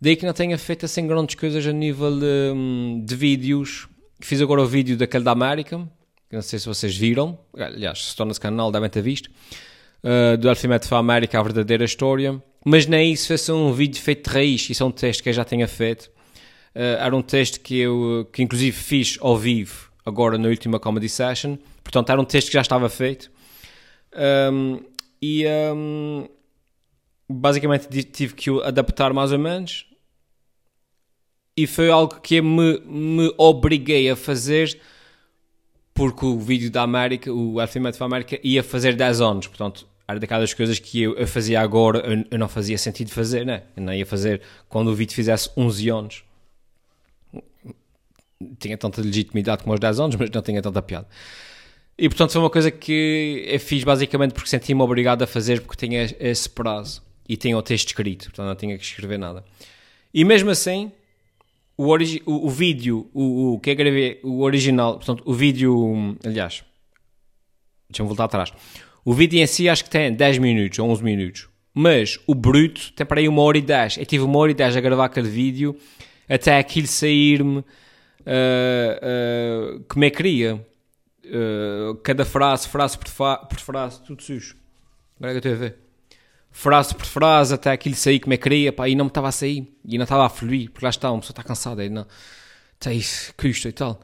Daí 0.00 0.16
que 0.16 0.24
não 0.24 0.32
tenha 0.32 0.56
feito 0.56 0.84
assim 0.84 1.06
grandes 1.06 1.34
coisas 1.34 1.66
a 1.66 1.72
nível 1.72 2.18
de, 2.18 3.04
de 3.04 3.16
vídeos. 3.16 3.88
Fiz 4.20 4.40
agora 4.40 4.62
o 4.62 4.66
vídeo 4.66 4.96
daquele 4.96 5.24
da 5.24 5.32
América, 5.32 5.86
não 6.30 6.42
sei 6.42 6.58
se 6.58 6.66
vocês 6.66 6.96
viram, 6.96 7.38
aliás, 7.54 8.02
se 8.02 8.08
estão 8.08 8.26
nesse 8.26 8.40
canal 8.40 8.72
devem 8.72 8.88
ter 8.88 9.02
visto, 9.02 9.30
uh, 10.02 10.36
do 10.36 10.48
Alphabet 10.48 10.86
for 10.86 10.96
América, 10.96 11.38
a 11.38 11.42
verdadeira 11.42 11.84
história. 11.84 12.42
Mas 12.64 12.86
nem 12.86 13.12
isso 13.12 13.28
foi 13.28 13.38
só 13.38 13.54
um 13.54 13.72
vídeo 13.72 14.00
feito 14.00 14.28
de 14.28 14.34
raiz, 14.34 14.68
isso 14.68 14.82
é 14.82 14.86
um 14.86 14.90
texto 14.90 15.22
que 15.22 15.28
eu 15.28 15.32
já 15.32 15.44
tinha 15.44 15.68
feito. 15.68 16.10
Uh, 16.74 16.98
era 16.98 17.14
um 17.14 17.22
texto 17.22 17.60
que 17.60 17.78
eu, 17.78 18.28
que 18.32 18.42
inclusive 18.42 18.76
fiz 18.76 19.18
ao 19.20 19.36
vivo, 19.36 19.85
agora 20.06 20.38
na 20.38 20.48
última 20.48 20.78
Comedy 20.78 21.08
Session. 21.08 21.58
Portanto, 21.82 22.10
era 22.10 22.20
um 22.20 22.24
texto 22.24 22.46
que 22.46 22.54
já 22.54 22.60
estava 22.62 22.88
feito. 22.88 23.30
Um, 24.52 24.80
e 25.20 25.44
um, 25.74 26.28
basicamente 27.28 28.04
tive 28.04 28.34
que 28.34 28.50
o 28.50 28.62
adaptar 28.62 29.12
mais 29.12 29.32
ou 29.32 29.38
menos. 29.38 29.86
E 31.56 31.66
foi 31.66 31.90
algo 31.90 32.20
que 32.20 32.40
me, 32.40 32.80
me 32.80 33.34
obriguei 33.36 34.08
a 34.08 34.16
fazer 34.16 34.78
porque 35.92 36.26
o 36.26 36.38
vídeo 36.38 36.70
da 36.70 36.82
América, 36.82 37.32
o 37.32 37.58
Ultimate 37.58 37.96
for 37.96 38.04
América, 38.04 38.38
ia 38.44 38.62
fazer 38.62 38.94
10 38.94 39.20
anos. 39.22 39.46
Portanto, 39.46 39.88
era 40.06 40.20
daquelas 40.20 40.52
coisas 40.52 40.78
que 40.78 41.02
eu, 41.02 41.14
eu 41.16 41.26
fazia 41.26 41.60
agora, 41.60 42.00
eu, 42.00 42.24
eu, 42.30 42.38
não 42.38 42.48
fazia 42.48 42.76
sentido 42.76 43.10
fazer, 43.10 43.46
né? 43.46 43.62
Eu 43.74 43.82
não 43.82 43.94
ia 43.94 44.04
fazer 44.04 44.42
quando 44.68 44.88
o 44.88 44.94
vídeo 44.94 45.14
fizesse 45.14 45.50
11 45.56 45.88
anos. 45.88 46.24
Tinha 48.58 48.76
tanta 48.76 49.00
legitimidade 49.00 49.62
como 49.62 49.72
aos 49.72 49.80
10 49.80 50.00
anos, 50.00 50.16
mas 50.16 50.30
não 50.30 50.42
tinha 50.42 50.60
tanta 50.60 50.82
piada. 50.82 51.06
E 51.98 52.08
portanto 52.08 52.32
foi 52.32 52.40
uma 52.42 52.50
coisa 52.50 52.70
que 52.70 53.44
eu 53.46 53.58
fiz 53.58 53.82
basicamente 53.82 54.32
porque 54.32 54.50
senti-me 54.50 54.82
obrigado 54.82 55.22
a 55.22 55.26
fazer 55.26 55.62
porque 55.62 55.86
tinha 55.86 56.14
esse 56.20 56.48
prazo 56.48 57.02
e 57.26 57.36
tinha 57.36 57.56
o 57.56 57.62
texto 57.62 57.88
escrito, 57.88 58.26
portanto 58.26 58.46
não 58.46 58.54
tinha 58.54 58.76
que 58.76 58.84
escrever 58.84 59.18
nada. 59.18 59.42
E 60.12 60.24
mesmo 60.24 60.50
assim, 60.50 60.92
o, 61.76 61.94
o, 61.94 62.46
o 62.46 62.50
vídeo, 62.50 63.08
o, 63.14 63.54
o 63.54 63.60
que 63.60 63.70
eu 63.70 63.76
gravei, 63.76 64.20
o 64.22 64.42
original, 64.42 64.96
portanto, 64.96 65.22
o 65.24 65.32
vídeo, 65.32 66.16
aliás, 66.24 66.62
deixa-me 67.88 68.08
voltar 68.08 68.24
atrás. 68.24 68.52
O 69.04 69.14
vídeo 69.14 69.40
em 69.40 69.46
si 69.46 69.68
acho 69.68 69.84
que 69.84 69.90
tem 69.90 70.12
10 70.12 70.38
minutos 70.38 70.78
ou 70.78 70.90
11 70.90 71.02
minutos, 71.02 71.48
mas 71.72 72.18
o 72.26 72.34
bruto 72.34 72.92
tem 72.92 73.06
para 73.06 73.20
aí 73.20 73.28
uma 73.28 73.42
hora 73.42 73.58
e 73.58 73.62
10. 73.62 73.98
Eu 73.98 74.06
tive 74.06 74.24
uma 74.24 74.38
hora 74.38 74.50
e 74.50 74.54
10 74.54 74.76
a 74.76 74.80
gravar 74.80 75.06
aquele 75.06 75.28
vídeo 75.28 75.76
até 76.28 76.58
aquilo 76.58 76.86
sair-me 76.86 77.64
uh, 78.26 79.76
uh, 79.76 79.84
como 79.88 80.04
é 80.04 80.10
que 80.10 80.16
queria. 80.16 80.54
Uh, 81.24 81.96
cada 82.04 82.24
frase, 82.24 82.68
frase 82.68 82.96
por, 82.96 83.10
por 83.48 83.58
frase, 83.58 84.02
tudo 84.02 84.22
sujo. 84.22 84.56
Agora 85.18 85.36
é 85.36 85.40
que 85.40 85.48
eu 85.48 85.52
estou 85.52 85.66
a 85.66 85.68
ver 85.68 85.86
frase 86.56 86.94
por 86.94 87.04
frase 87.04 87.52
até 87.52 87.70
aquilo 87.70 87.94
sair 87.94 88.18
como 88.18 88.32
é 88.32 88.38
que 88.38 88.44
queria, 88.44 88.72
pá, 88.72 88.88
e 88.88 88.94
não 88.94 89.04
me 89.04 89.10
estava 89.10 89.28
a 89.28 89.32
sair, 89.32 89.70
e 89.84 89.98
não 89.98 90.04
estava 90.04 90.24
a 90.24 90.28
fluir, 90.30 90.70
porque 90.70 90.86
lá 90.86 90.90
está, 90.90 91.12
uma 91.12 91.20
pessoa 91.20 91.34
está 91.34 91.42
cansada, 91.42 91.84
e 91.84 91.90
não, 91.90 92.06
está 92.80 92.94
isso, 92.94 93.34
custa 93.36 93.68
e 93.68 93.72
tal. 93.72 94.00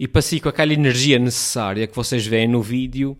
E 0.00 0.08
passei 0.08 0.40
com 0.40 0.48
aquela 0.48 0.72
energia 0.72 1.16
necessária 1.16 1.86
que 1.86 1.94
vocês 1.94 2.26
veem 2.26 2.48
no 2.48 2.60
vídeo, 2.60 3.16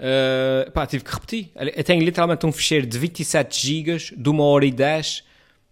uh, 0.00 0.70
pá, 0.72 0.86
tive 0.86 1.04
que 1.04 1.12
repetir. 1.12 1.50
Eu 1.54 1.84
tenho 1.84 2.02
literalmente 2.02 2.46
um 2.46 2.52
fecheiro 2.52 2.86
de 2.86 2.98
27 2.98 3.60
gigas, 3.66 4.12
de 4.16 4.28
uma 4.30 4.44
hora 4.44 4.64
e 4.64 4.70
10, 4.70 5.22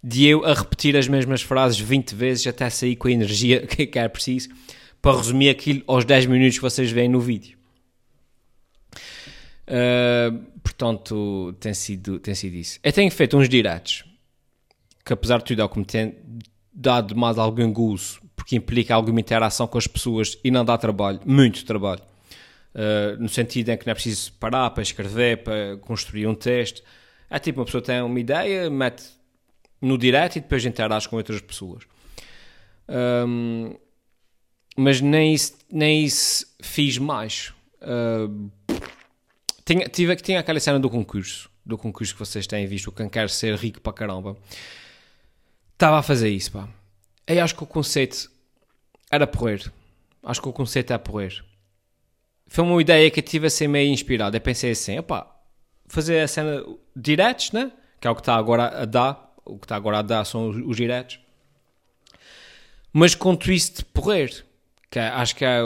de 0.07 0.27
eu 0.27 0.45
a 0.45 0.53
repetir 0.53 0.95
as 0.99 1.09
mesmas 1.09 1.41
frases 1.41 1.81
20 1.81 2.15
vezes 2.15 2.47
até 2.47 2.69
sair 2.69 2.95
com 2.95 3.09
a 3.09 3.11
energia 3.11 3.65
que 3.67 3.99
era 3.99 4.11
preciso, 4.11 4.51
para 5.01 5.17
resumir 5.17 5.49
aquilo 5.49 5.83
aos 5.87 6.05
10 6.05 6.27
minutos 6.27 6.57
que 6.57 6.63
vocês 6.63 6.91
veem 6.91 7.09
no 7.09 7.21
vídeo. 7.21 7.57
Uh, 9.67 10.45
portanto, 10.63 11.57
tem 11.59 11.73
sido, 11.73 12.19
tem 12.19 12.35
sido 12.35 12.55
isso. 12.55 12.79
Eu 12.83 12.93
tenho 12.93 13.11
feito 13.11 13.35
uns 13.39 13.49
diretos 13.49 14.05
que, 15.03 15.13
apesar 15.15 15.39
de 15.39 15.45
tudo, 15.45 15.63
é 15.63 15.65
o 15.65 15.69
que 15.71 15.79
me 15.79 15.87
tem 15.87 16.15
dado 16.71 17.17
mais 17.17 17.39
algum 17.39 17.73
gozo, 17.73 18.21
porque 18.37 18.57
implica 18.57 18.95
alguma 18.95 19.21
interação 19.21 19.67
com 19.67 19.79
as 19.79 19.87
pessoas 19.87 20.39
e 20.45 20.51
não 20.51 20.67
dá 20.67 20.77
trabalho, 20.77 21.21
muito 21.25 21.65
trabalho. 21.65 22.03
Uh, 22.75 23.23
no 23.23 23.29
sentido 23.29 23.71
em 23.71 23.79
que 23.79 23.87
não 23.87 23.93
é 23.93 23.95
preciso 23.95 24.33
parar 24.35 24.69
para 24.71 24.83
escrever, 24.83 25.45
para 25.45 25.79
construir 25.79 26.27
um 26.27 26.35
texto. 26.35 26.83
É 27.31 27.39
tipo, 27.39 27.61
uma 27.61 27.65
pessoa 27.65 27.83
tem 27.83 28.03
uma 28.03 28.21
ideia, 28.21 28.69
mete 28.69 29.14
no 29.85 29.99
direto 29.99 30.37
e 30.37 30.41
depois 30.41 30.65
interage 30.65 31.09
com 31.09 31.17
outras 31.17 31.41
pessoas. 31.41 31.85
Um, 32.89 33.75
mas 34.77 35.01
nem 35.01 35.35
isso, 35.35 35.55
nem 35.71 36.05
isso 36.05 36.47
fiz 36.63 36.99
mais. 36.99 37.53
Uh, 37.81 38.51
tinha, 39.65 39.89
tive, 39.89 40.17
tinha 40.17 40.41
aquela 40.41 40.59
cena 40.59 40.81
do 40.81 40.91
concurso, 40.91 41.51
do 41.65 41.79
concurso 41.79 42.15
que 42.15 42.19
vocês 42.19 42.47
têm 42.47 42.67
visto, 42.67 42.89
o 42.89 42.93
quem 42.93 43.09
quer 43.09 43.29
ser 43.31 43.55
rico 43.57 43.81
para 43.81 43.93
caramba. 43.93 44.37
Estava 45.75 45.99
a 45.99 46.03
fazer 46.03 46.31
isso, 46.31 46.53
pá. 46.53 46.69
Eu 47.27 47.43
acho 47.43 47.55
que 47.55 47.63
o 47.63 47.67
conceito 47.67 48.31
era 49.11 49.27
porrer. 49.27 49.71
Acho 50.23 50.41
que 50.41 50.49
o 50.49 50.53
conceito 50.53 50.93
é 50.93 50.99
porrer. 50.99 51.45
Foi 52.47 52.65
uma 52.65 52.81
ideia 52.81 53.11
que 53.11 53.21
eu 53.21 53.25
tive 53.25 53.47
assim 53.47 53.69
meio 53.69 53.91
inspirada. 53.91 54.37
Eu 54.37 54.41
pensei 54.41 54.71
assim, 54.71 54.99
opá, 54.99 55.35
fazer 55.87 56.21
a 56.21 56.29
cena 56.29 56.63
diretos, 56.95 57.53
né? 57.53 57.73
Que 58.01 58.07
é 58.07 58.11
o 58.11 58.15
que 58.15 58.21
está 58.21 58.35
agora 58.35 58.83
a 58.83 58.85
dar. 58.85 59.24
O 59.45 59.59
que 59.59 59.65
está 59.65 59.77
agora 59.77 59.99
a 59.99 60.03
dar 60.03 60.25
são 60.25 60.49
os, 60.49 60.57
os 60.57 60.77
diretos. 60.77 61.21
Mas 62.93 63.15
com 63.15 63.35
twist 63.35 63.85
porrer. 63.87 64.45
Que 64.91 64.99
é, 65.01 65.09
acho 65.09 65.35
que 65.35 65.45
é, 65.45 65.61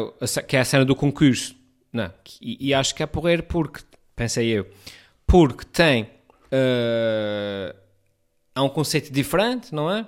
que 0.47 0.57
é 0.57 0.61
a 0.61 0.65
cena 0.65 0.85
do 0.85 0.97
concurso. 0.97 1.55
Não. 1.93 2.13
E, 2.41 2.69
e 2.69 2.75
acho 2.75 2.95
que 2.95 3.03
é 3.03 3.07
porrer 3.07 3.43
porque 3.43 3.83
pensei 4.15 4.49
eu, 4.49 4.67
porque 5.27 5.65
tem 5.65 6.03
uh, 6.03 7.77
há 8.55 8.63
um 8.63 8.69
conceito 8.69 9.13
diferente, 9.13 9.75
não 9.75 9.91
é? 9.91 10.07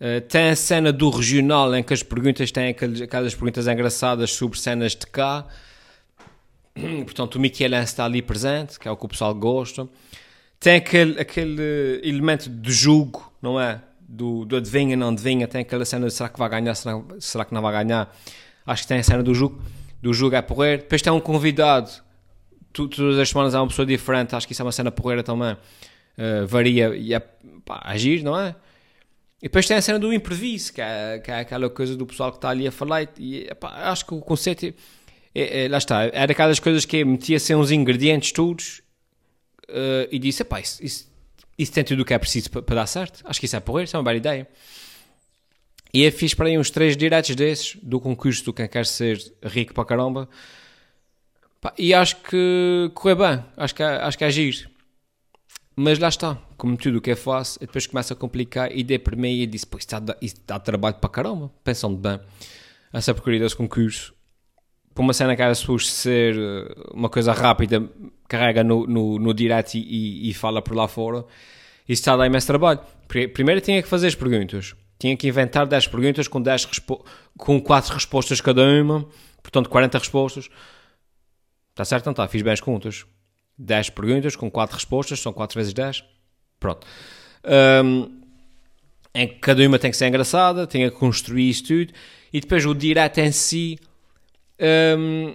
Uh, 0.00 0.20
tem 0.28 0.48
a 0.48 0.56
cena 0.56 0.90
do 0.92 1.10
regional 1.10 1.74
em 1.74 1.82
que 1.82 1.92
as 1.92 2.02
perguntas 2.02 2.50
têm 2.50 2.68
aquelas, 2.68 3.02
aquelas 3.02 3.34
perguntas 3.34 3.68
engraçadas 3.68 4.30
sobre 4.32 4.58
cenas 4.58 4.92
de 4.92 5.06
cá. 5.06 5.46
Portanto, 7.04 7.34
o 7.34 7.40
Michelan 7.40 7.82
está 7.82 8.06
ali 8.06 8.22
presente, 8.22 8.78
que 8.78 8.88
é 8.88 8.90
o 8.90 8.96
que 8.96 9.04
o 9.04 9.08
pessoal 9.08 9.34
gosta. 9.34 9.86
Tem 10.60 10.76
aquele, 10.76 11.18
aquele 11.18 12.00
elemento 12.04 12.50
de 12.50 12.70
jogo, 12.70 13.32
não 13.40 13.58
é? 13.58 13.82
Do, 14.06 14.44
do 14.44 14.56
adivinha, 14.56 14.96
não 14.96 15.08
adivinha. 15.08 15.48
Tem 15.48 15.62
aquela 15.62 15.84
cena 15.84 16.06
de 16.06 16.12
será 16.12 16.28
que 16.28 16.38
vai 16.38 16.50
ganhar, 16.50 16.74
será, 16.74 17.02
será 17.18 17.44
que 17.44 17.54
não 17.54 17.62
vai 17.62 17.72
ganhar. 17.84 18.14
Acho 18.66 18.82
que 18.82 18.88
tem 18.88 18.98
a 18.98 19.02
cena 19.02 19.22
do 19.22 19.34
jogo, 19.34 19.60
do 20.02 20.12
jogo 20.12 20.36
é 20.36 20.42
porrer. 20.42 20.78
Depois 20.78 21.00
tem 21.00 21.12
um 21.12 21.20
convidado 21.20 21.90
tu, 22.72 22.88
todas 22.88 23.18
as 23.18 23.28
semanas 23.28 23.54
há 23.54 23.60
uma 23.60 23.68
pessoa 23.68 23.86
diferente, 23.86 24.34
acho 24.34 24.46
que 24.46 24.52
isso 24.52 24.62
é 24.62 24.64
uma 24.64 24.72
cena 24.72 24.90
porreira 24.90 25.22
também. 25.22 25.52
Uh, 25.52 26.46
varia 26.46 26.94
e 26.94 27.14
é 27.14 27.20
pá, 27.64 27.80
agir, 27.84 28.22
não 28.22 28.38
é? 28.38 28.54
E 29.40 29.44
depois 29.44 29.66
tem 29.66 29.76
a 29.76 29.82
cena 29.82 29.98
do 29.98 30.12
imprevisto, 30.12 30.74
que 30.74 30.82
é, 30.82 31.18
que 31.18 31.30
é 31.30 31.40
aquela 31.40 31.70
coisa 31.70 31.96
do 31.96 32.04
pessoal 32.06 32.30
que 32.30 32.36
está 32.36 32.50
ali 32.50 32.66
a 32.66 32.72
falar. 32.72 33.08
E, 33.18 33.44
epá, 33.44 33.90
acho 33.90 34.04
que 34.04 34.14
o 34.14 34.20
conceito. 34.20 34.66
É, 34.66 34.72
é, 35.34 35.64
é, 35.64 35.68
lá 35.68 35.78
está, 35.78 36.04
é 36.04 36.26
daquelas 36.26 36.58
coisas 36.58 36.84
que 36.84 37.04
metia 37.04 37.36
assim 37.36 37.54
uns 37.54 37.70
ingredientes 37.70 38.32
todos 38.32 38.82
uh, 39.70 40.08
e 40.10 40.18
disse: 40.18 40.42
epá, 40.42 40.60
isso, 40.60 40.84
isso, 40.84 41.10
isso 41.58 41.72
tem 41.72 41.84
tudo 41.84 42.02
o 42.02 42.04
que 42.04 42.14
é 42.14 42.18
preciso 42.18 42.50
para, 42.50 42.74
dar 42.74 42.86
certo. 42.86 43.20
Acho 43.24 43.40
que 43.40 43.46
isso 43.46 43.56
é 43.56 43.60
porreiro, 43.60 43.86
isso 43.86 43.96
é 43.96 43.98
uma 43.98 44.04
bela 44.04 44.16
ideia. 44.16 44.48
E 45.92 46.04
eu 46.04 46.12
fiz 46.12 46.34
para 46.34 46.46
aí 46.46 46.58
uns 46.58 46.70
três 46.70 46.96
diretos 46.96 47.34
desses 47.34 47.76
do 47.82 48.00
concurso 48.00 48.44
do 48.44 48.52
quem 48.52 48.68
quer 48.68 48.86
ser 48.86 49.20
rico 49.42 49.74
para 49.74 49.84
caramba. 49.84 50.28
Pá, 51.60 51.74
e 51.76 51.92
acho 51.92 52.16
que 52.16 52.90
correu 52.94 53.16
bem, 53.16 53.44
acho 53.56 53.74
que, 53.74 53.82
é, 53.82 53.86
acho 53.86 54.16
que 54.16 54.24
é 54.24 54.30
giro. 54.30 54.70
Mas 55.76 55.98
lá 55.98 56.08
está, 56.08 56.36
como 56.56 56.76
tudo 56.76 56.98
o 56.98 57.00
que 57.00 57.10
é 57.10 57.16
fácil, 57.16 57.60
depois 57.60 57.86
começa 57.86 58.14
a 58.14 58.16
complicar 58.16 58.70
e 58.76 58.82
dei 58.82 58.98
para 58.98 59.16
mim 59.16 59.32
e 59.40 59.46
disse: 59.46 59.66
Pô, 59.66 59.78
isto 59.78 59.98
dá, 60.00 60.16
dá 60.46 60.58
trabalho 60.58 60.96
para 60.96 61.10
caramba, 61.10 61.50
pensando 61.64 61.96
bem. 61.96 62.20
Essa 62.92 63.14
porcaria 63.14 63.40
desse 63.40 63.56
concurso, 63.56 64.14
para 64.94 65.02
uma 65.02 65.12
cena 65.12 65.36
que 65.36 65.42
era 65.42 65.54
suposto 65.54 65.90
ser 65.90 66.36
eh, 66.36 66.74
uma 66.92 67.08
coisa 67.08 67.32
rápida, 67.32 67.88
carrega 68.28 68.64
no, 68.64 68.86
no, 68.86 69.18
no 69.18 69.34
direct 69.34 69.78
e, 69.78 70.28
e, 70.28 70.34
fala 70.34 70.60
por 70.60 70.74
lá 70.74 70.88
fora, 70.88 71.24
isso 71.88 72.00
está 72.00 72.14
a 72.14 72.16
dar 72.16 72.26
imenso 72.26 72.46
trabalho. 72.46 72.80
Primeiro 73.08 73.60
tinha 73.60 73.82
que 73.82 73.88
fazer 73.88 74.08
as 74.08 74.14
perguntas, 74.14 74.74
tinha 74.98 75.16
que 75.16 75.26
inventar 75.26 75.66
10 75.66 75.86
perguntas 75.88 76.28
com, 76.28 76.40
10 76.40 76.68
com 77.36 77.60
4 77.60 77.94
respostas 77.94 78.40
cada 78.40 78.62
uma, 78.62 79.06
portanto 79.42 79.68
40 79.68 79.98
respostas. 79.98 80.48
Está 81.70 81.84
certo? 81.84 82.06
Não 82.06 82.12
está? 82.12 82.28
Fiz 82.28 82.42
bem 82.42 82.52
as 82.52 82.60
contas. 82.60 83.06
10 83.56 83.90
perguntas 83.90 84.36
com 84.36 84.50
4 84.50 84.74
respostas, 84.74 85.20
são 85.20 85.32
4 85.32 85.58
vezes 85.58 85.72
10. 85.72 86.04
Pronto. 86.58 86.86
Um, 87.44 88.20
em 89.14 89.26
que 89.26 89.36
cada 89.36 89.62
uma 89.66 89.78
tem 89.78 89.90
que 89.90 89.96
ser 89.96 90.06
engraçada, 90.06 90.66
tinha 90.66 90.90
que 90.90 90.96
construir 90.96 91.48
isso 91.48 91.64
tudo, 91.64 91.92
e 92.32 92.40
depois 92.40 92.64
o 92.64 92.74
direto 92.74 93.18
em 93.18 93.32
si, 93.32 93.78
um, 94.98 95.34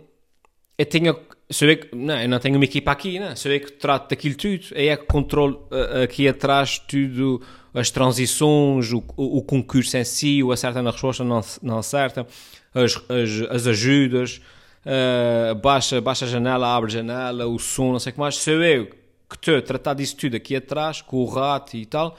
eu 0.78 0.86
tinha, 0.86 1.16
sou 1.50 1.68
eu, 1.68 1.78
que, 1.78 1.96
não, 1.96 2.22
eu 2.22 2.30
não 2.30 2.40
tenho 2.40 2.56
uma 2.56 2.66
equipa 2.66 2.92
aqui, 2.92 3.20
não, 3.20 3.30
eu 3.30 3.60
que 3.60 3.72
trato 3.74 4.10
daquilo 4.10 4.36
tudo, 4.36 4.66
aí 4.76 4.90
é 4.90 4.98
que 4.98 5.06
controlo 5.06 5.68
aqui 6.04 6.28
atrás 6.28 6.80
tudo, 6.80 7.42
as 7.74 7.90
transições, 7.90 8.92
o, 8.92 9.04
o, 9.18 9.38
o, 9.38 9.42
concurso 9.42 9.98
em 9.98 10.04
si, 10.04 10.44
o 10.44 10.52
acerta 10.52 10.82
na 10.82 10.92
resposta, 10.92 11.24
não, 11.24 11.42
não 11.62 11.78
acerta, 11.78 12.28
as, 12.74 12.96
as, 13.10 13.52
as 13.52 13.68
ajudas, 13.68 14.42
uh, 14.86 15.56
baixa, 15.56 16.00
baixa 16.02 16.26
a 16.26 16.28
janela, 16.28 16.76
abre 16.76 16.90
a 16.90 16.94
janela, 16.94 17.48
o 17.48 17.58
som, 17.58 17.92
não 17.92 18.00
sei 18.00 18.12
o 18.12 18.14
que 18.14 18.20
mais, 18.20 18.36
sou 18.36 18.64
eu 18.64 18.88
que 19.30 19.36
estou 19.36 19.58
a 19.58 19.62
tratar 19.62 19.94
disso 19.94 20.16
tudo 20.18 20.36
aqui 20.36 20.56
atrás, 20.56 21.02
com 21.02 21.18
o 21.18 21.26
rato 21.26 21.76
e 21.76 21.86
tal, 21.86 22.18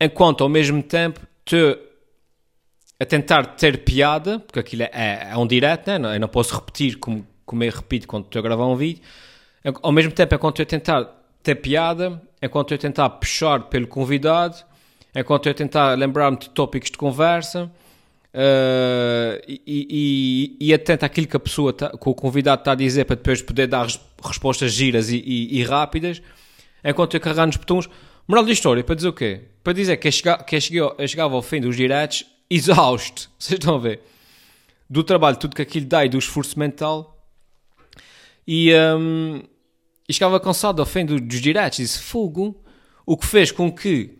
enquanto 0.00 0.42
ao 0.42 0.48
mesmo 0.48 0.82
tempo 0.82 1.20
estou 1.44 1.78
a 2.98 3.04
tentar 3.04 3.44
ter 3.56 3.84
piada, 3.84 4.38
porque 4.40 4.58
aquilo 4.58 4.82
é, 4.82 4.90
é, 4.92 5.28
é 5.32 5.36
um 5.36 5.46
direto, 5.46 5.86
né? 5.98 6.16
eu 6.16 6.20
não 6.20 6.28
posso 6.28 6.54
repetir 6.54 6.96
como, 6.98 7.26
como 7.44 7.62
eu 7.62 7.70
repito 7.70 8.08
quando 8.08 8.24
estou 8.24 8.40
a 8.40 8.42
gravar 8.42 8.66
um 8.66 8.76
vídeo, 8.76 9.02
ao 9.82 9.92
mesmo 9.92 10.12
tempo 10.12 10.34
enquanto 10.34 10.62
estou 10.62 10.76
a 10.76 10.80
tentar 10.80 11.22
ter 11.42 11.56
piada, 11.56 12.20
enquanto 12.42 12.72
estou 12.72 12.88
a 12.88 12.90
tentar 12.90 13.10
puxar 13.10 13.64
pelo 13.64 13.86
convidado, 13.86 14.56
enquanto 15.14 15.48
estou 15.48 15.50
a 15.50 15.54
tentar 15.54 15.98
lembrar-me 15.98 16.38
de 16.38 16.50
tópicos 16.50 16.90
de 16.90 16.98
conversa, 16.98 17.70
Uh, 18.36 19.40
e, 19.48 19.62
e, 19.66 20.56
e, 20.68 20.74
atento 20.74 21.06
àquilo 21.06 21.26
que 21.26 21.38
a 21.38 21.40
pessoa, 21.40 21.72
tá, 21.72 21.88
que 21.88 22.06
o 22.06 22.14
convidado 22.14 22.60
está 22.60 22.72
a 22.72 22.74
dizer 22.74 23.06
para 23.06 23.16
depois 23.16 23.40
poder 23.40 23.66
dar 23.66 23.86
respostas 24.22 24.74
giras 24.74 25.08
e, 25.08 25.16
e, 25.24 25.58
e 25.58 25.64
rápidas, 25.64 26.20
enquanto 26.84 27.14
eu 27.14 27.20
carregar 27.20 27.46
nos 27.46 27.56
botões. 27.56 27.88
Moral 28.28 28.44
da 28.44 28.52
história, 28.52 28.84
para 28.84 28.94
dizer 28.94 29.08
o 29.08 29.14
quê? 29.14 29.40
Para 29.64 29.72
dizer 29.72 29.96
que 29.96 30.08
eu, 30.08 30.12
chega, 30.12 30.36
que 30.44 30.54
eu, 30.54 30.60
cheguei, 30.60 30.82
eu 30.82 31.08
chegava 31.08 31.34
ao 31.34 31.40
fim 31.40 31.62
dos 31.62 31.74
diretos 31.74 32.26
exausto, 32.50 33.30
vocês 33.38 33.58
estão 33.58 33.76
a 33.76 33.78
ver? 33.78 34.02
Do 34.88 35.02
trabalho, 35.02 35.36
tudo 35.36 35.56
que 35.56 35.62
aquilo 35.62 35.86
dá 35.86 36.04
e 36.04 36.08
do 36.08 36.18
esforço 36.18 36.58
mental. 36.58 37.12
E, 38.46 38.72
um, 38.74 39.42
e 40.08 40.12
chegava 40.12 40.38
cansado 40.38 40.80
ao 40.80 40.86
fim 40.86 41.04
do, 41.04 41.20
dos 41.20 41.40
diretos, 41.40 41.78
disse 41.78 41.98
fogo, 41.98 42.62
o 43.04 43.16
que 43.16 43.26
fez 43.26 43.50
com 43.50 43.72
que, 43.72 44.16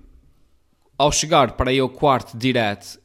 ao 0.99 1.13
chegar 1.13 1.53
para 1.53 1.71
aí 1.71 1.79
ao 1.79 1.89
quarto 1.89 2.37
direto, 2.37 2.99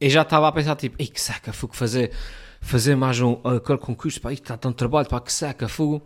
eu 0.00 0.08
já 0.08 0.22
estava 0.22 0.48
a 0.48 0.52
pensar, 0.52 0.76
tipo, 0.76 0.96
ei, 0.98 1.06
que 1.06 1.20
seca, 1.20 1.52
fogo, 1.52 1.76
fazer, 1.76 2.12
fazer 2.60 2.96
mais 2.96 3.20
um 3.20 3.32
aquele 3.44 3.78
concurso, 3.78 4.20
pá, 4.20 4.32
está 4.32 4.56
tão 4.56 4.72
trabalho, 4.72 5.08
pá, 5.08 5.20
que 5.20 5.32
seca, 5.32 5.68
fogo. 5.68 6.02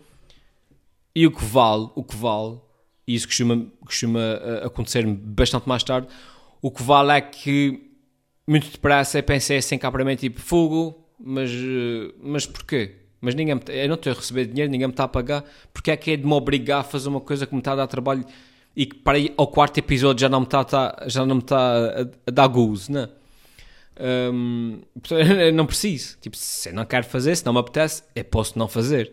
E 1.15 1.27
o 1.27 1.31
que 1.31 1.45
vale, 1.45 1.91
o 1.95 2.03
que 2.03 2.17
vale, 2.17 2.59
e 3.07 3.15
isso 3.15 3.27
costuma, 3.27 3.67
costuma 3.85 4.19
uh, 4.19 4.67
acontecer 4.67 5.07
bastante 5.07 5.69
mais 5.69 5.83
tarde, 5.83 6.09
o 6.61 6.71
que 6.71 6.83
vale 6.83 7.13
é 7.13 7.21
que, 7.21 7.92
muito 8.47 8.71
depressa, 8.71 9.23
pensei 9.23 9.59
assim 9.59 9.79
cá 9.79 9.91
para 9.91 10.05
mim, 10.05 10.17
tipo, 10.17 10.41
fogo, 10.41 11.07
mas, 11.19 11.51
uh, 11.51 12.15
mas 12.21 12.47
porquê? 12.47 12.97
Mas 13.21 13.35
ninguém 13.35 13.55
me, 13.55 13.63
eu 13.69 13.89
não 13.89 13.95
estou 13.95 14.13
a 14.13 14.17
receber 14.17 14.47
dinheiro, 14.47 14.71
ninguém 14.71 14.89
me 14.89 14.93
está 14.93 15.05
a 15.05 15.09
pagar, 15.09 15.45
porque 15.73 15.91
é 15.91 15.97
que 15.97 16.11
é 16.11 16.17
de 16.17 16.27
me 16.27 16.33
obrigar 16.33 16.81
a 16.81 16.85
fazer 16.85 17.09
uma 17.09 17.21
coisa 17.21 17.47
que 17.47 17.55
me 17.55 17.61
está 17.61 17.73
a 17.73 17.77
dar 17.77 17.87
trabalho 17.87 18.25
e 18.75 18.87
que 18.87 18.97
para 18.97 19.19
aí 19.19 19.33
ao 19.37 19.47
quarto 19.47 19.79
episódio 19.79 20.23
já 20.23 20.29
não 20.29 20.41
me 20.41 20.47
está, 20.47 20.65
tá, 20.65 21.05
já 21.07 21.25
não 21.25 21.37
me 21.37 21.43
está 21.43 21.57
a, 21.57 22.01
a 22.27 22.31
dar 22.31 22.49
gozo, 22.49 22.91
não 22.93 23.03
é? 23.03 23.09
Um, 24.01 24.81
não 25.55 25.67
preciso. 25.67 26.17
Tipo, 26.21 26.37
se 26.37 26.71
eu 26.71 26.75
não 26.75 26.85
quero 26.85 27.05
fazer, 27.05 27.37
se 27.37 27.45
não 27.45 27.53
me 27.53 27.61
apetece, 27.61 28.03
eu 28.15 28.25
posso 28.25 28.59
não 28.59 28.67
fazer. 28.67 29.13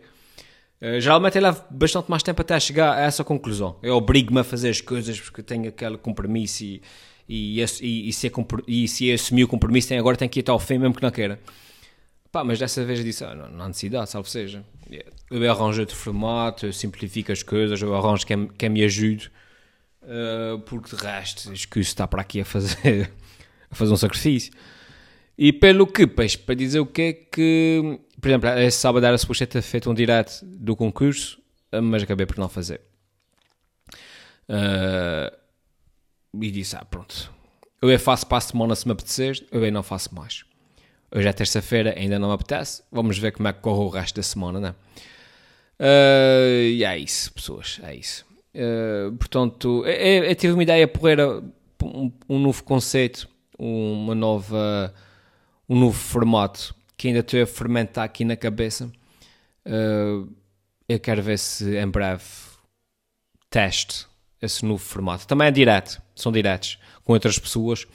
Uh, 0.81 0.99
geralmente 0.99 1.37
eu 1.37 1.43
levo 1.43 1.63
bastante 1.69 2.09
mais 2.09 2.23
tempo 2.23 2.41
até 2.41 2.59
chegar 2.59 2.97
a 2.97 3.01
essa 3.01 3.23
conclusão. 3.23 3.77
Eu 3.83 3.95
obrigo-me 3.95 4.39
a 4.39 4.43
fazer 4.43 4.69
as 4.69 4.81
coisas 4.81 5.19
porque 5.19 5.43
tenho 5.43 5.67
aquele 5.67 5.97
compromisso 5.97 6.63
e, 6.63 6.81
e, 7.29 7.61
e, 7.61 8.09
e, 8.09 8.13
se, 8.13 8.31
e 8.67 8.87
se 8.87 9.11
assumir 9.11 9.43
o 9.43 9.47
compromisso, 9.47 9.87
tem, 9.87 9.99
agora 9.99 10.17
tenho 10.17 10.31
que 10.31 10.39
ir 10.39 10.41
até 10.41 10.51
ao 10.51 10.59
fim, 10.59 10.79
mesmo 10.79 10.95
que 10.95 11.03
não 11.03 11.11
queira. 11.11 11.39
Pá, 12.31 12.43
mas 12.43 12.57
dessa 12.57 12.83
vez 12.83 13.03
disse: 13.03 13.23
ah, 13.23 13.35
não, 13.35 13.49
não, 13.49 13.65
há 13.65 13.67
necessidade, 13.67 14.09
salvo 14.09 14.27
seja. 14.27 14.65
Eu 15.29 15.51
arranjo 15.51 15.81
outro 15.81 15.95
formato, 15.95 16.65
eu 16.65 16.73
simplifico 16.73 17.31
as 17.31 17.43
coisas, 17.43 17.79
eu 17.79 17.95
arranjo 17.95 18.25
quem, 18.25 18.47
quem 18.47 18.69
me 18.69 18.83
ajude, 18.83 19.31
uh, 20.01 20.59
porque 20.61 20.95
de 20.95 21.03
resto, 21.03 21.53
isso 21.53 21.67
está 21.77 22.07
para 22.07 22.21
aqui 22.21 22.41
a 22.41 22.45
fazer, 22.45 23.11
a 23.69 23.75
fazer 23.75 23.93
um 23.93 23.97
sacrifício. 23.97 24.51
E 25.37 25.53
pelo 25.53 25.85
que, 25.85 26.07
pois, 26.07 26.35
para 26.35 26.55
dizer 26.55 26.79
o 26.79 26.85
que 26.85 27.01
é 27.01 27.13
que, 27.13 27.99
por 28.19 28.27
exemplo, 28.27 28.49
esse 28.49 28.77
sábado 28.79 29.05
era 29.05 29.17
suposto 29.17 29.45
ter 29.45 29.61
feito 29.61 29.89
um 29.89 29.93
direto 29.93 30.43
do 30.43 30.75
concurso, 30.75 31.39
mas 31.83 32.01
acabei 32.01 32.25
por 32.25 32.37
não 32.39 32.49
fazer. 32.49 32.81
Uh, 34.49 35.39
e 36.33 36.51
disse, 36.51 36.75
ah, 36.75 36.85
pronto, 36.85 37.31
eu 37.81 37.99
faço 37.99 38.27
para 38.27 38.37
a 38.37 38.41
semana 38.41 38.75
se 38.75 38.85
me 38.85 38.91
apetecer, 38.91 39.45
eu 39.51 39.71
não 39.71 39.83
faço 39.83 40.13
mais. 40.13 40.43
Hoje 41.11 41.27
é 41.27 41.33
terça-feira, 41.33 41.93
ainda 41.97 42.19
não 42.19 42.27
me 42.27 42.35
apetece, 42.35 42.83
vamos 42.91 43.17
ver 43.17 43.31
como 43.31 43.47
é 43.47 43.53
que 43.53 43.61
corre 43.61 43.79
o 43.79 43.89
resto 43.89 44.17
da 44.17 44.23
semana, 44.23 44.59
né? 44.59 44.75
Uh, 45.79 46.67
e 46.71 46.83
é 46.83 46.97
isso, 46.97 47.33
pessoas, 47.33 47.79
é 47.83 47.95
isso. 47.95 48.25
Uh, 48.53 49.15
portanto, 49.17 49.85
eu, 49.85 50.23
eu, 50.25 50.35
tive 50.35 50.53
uma 50.53 50.63
ideia 50.63 50.87
porreira, 50.87 51.41
um, 51.81 52.11
um 52.27 52.39
novo 52.39 52.63
conceito, 52.63 53.27
uma 53.57 54.13
nova 54.13 54.93
um 55.69 55.79
novo 55.79 55.97
formato 55.97 56.75
que 56.97 57.07
ainda 57.07 57.19
estou 57.19 57.41
a 57.41 57.45
fermentar 57.45 58.03
aqui 58.03 58.25
na 58.25 58.35
cabeça. 58.35 58.91
Uh, 59.65 60.27
eu 60.87 60.99
quero 60.99 61.21
ver 61.21 61.37
se 61.37 61.77
em 61.77 61.87
breve 61.87 62.23
teste 63.49 64.08
esse 64.41 64.65
novo 64.65 64.83
formato. 64.83 65.27
Também 65.27 65.47
é 65.47 65.51
direto, 65.51 66.01
são 66.15 66.31
diretos 66.31 66.77
com 67.03 67.13
outras 67.13 67.37
pessoas, 67.37 67.85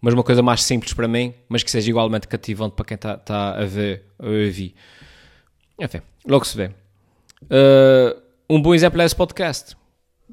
mas 0.00 0.14
uma 0.14 0.22
coisa 0.22 0.42
mais 0.42 0.62
simples 0.62 0.92
para 0.92 1.08
mim, 1.08 1.34
mas 1.48 1.62
que 1.62 1.70
seja 1.70 1.90
igualmente 1.90 2.28
cativante 2.28 2.74
para 2.74 2.84
quem 2.84 2.94
está 2.94 3.16
tá 3.16 3.60
a 3.60 3.64
ver 3.64 4.04
ou 4.18 4.28
a 4.28 4.30
ouvir. 4.30 4.74
Enfim, 5.78 6.00
logo 6.26 6.44
se 6.44 6.56
vê. 6.56 6.66
Uh, 7.44 8.20
um 8.48 8.60
bom 8.60 8.74
exemplo 8.74 9.00
é 9.00 9.04
esse 9.04 9.16
podcast. 9.16 9.76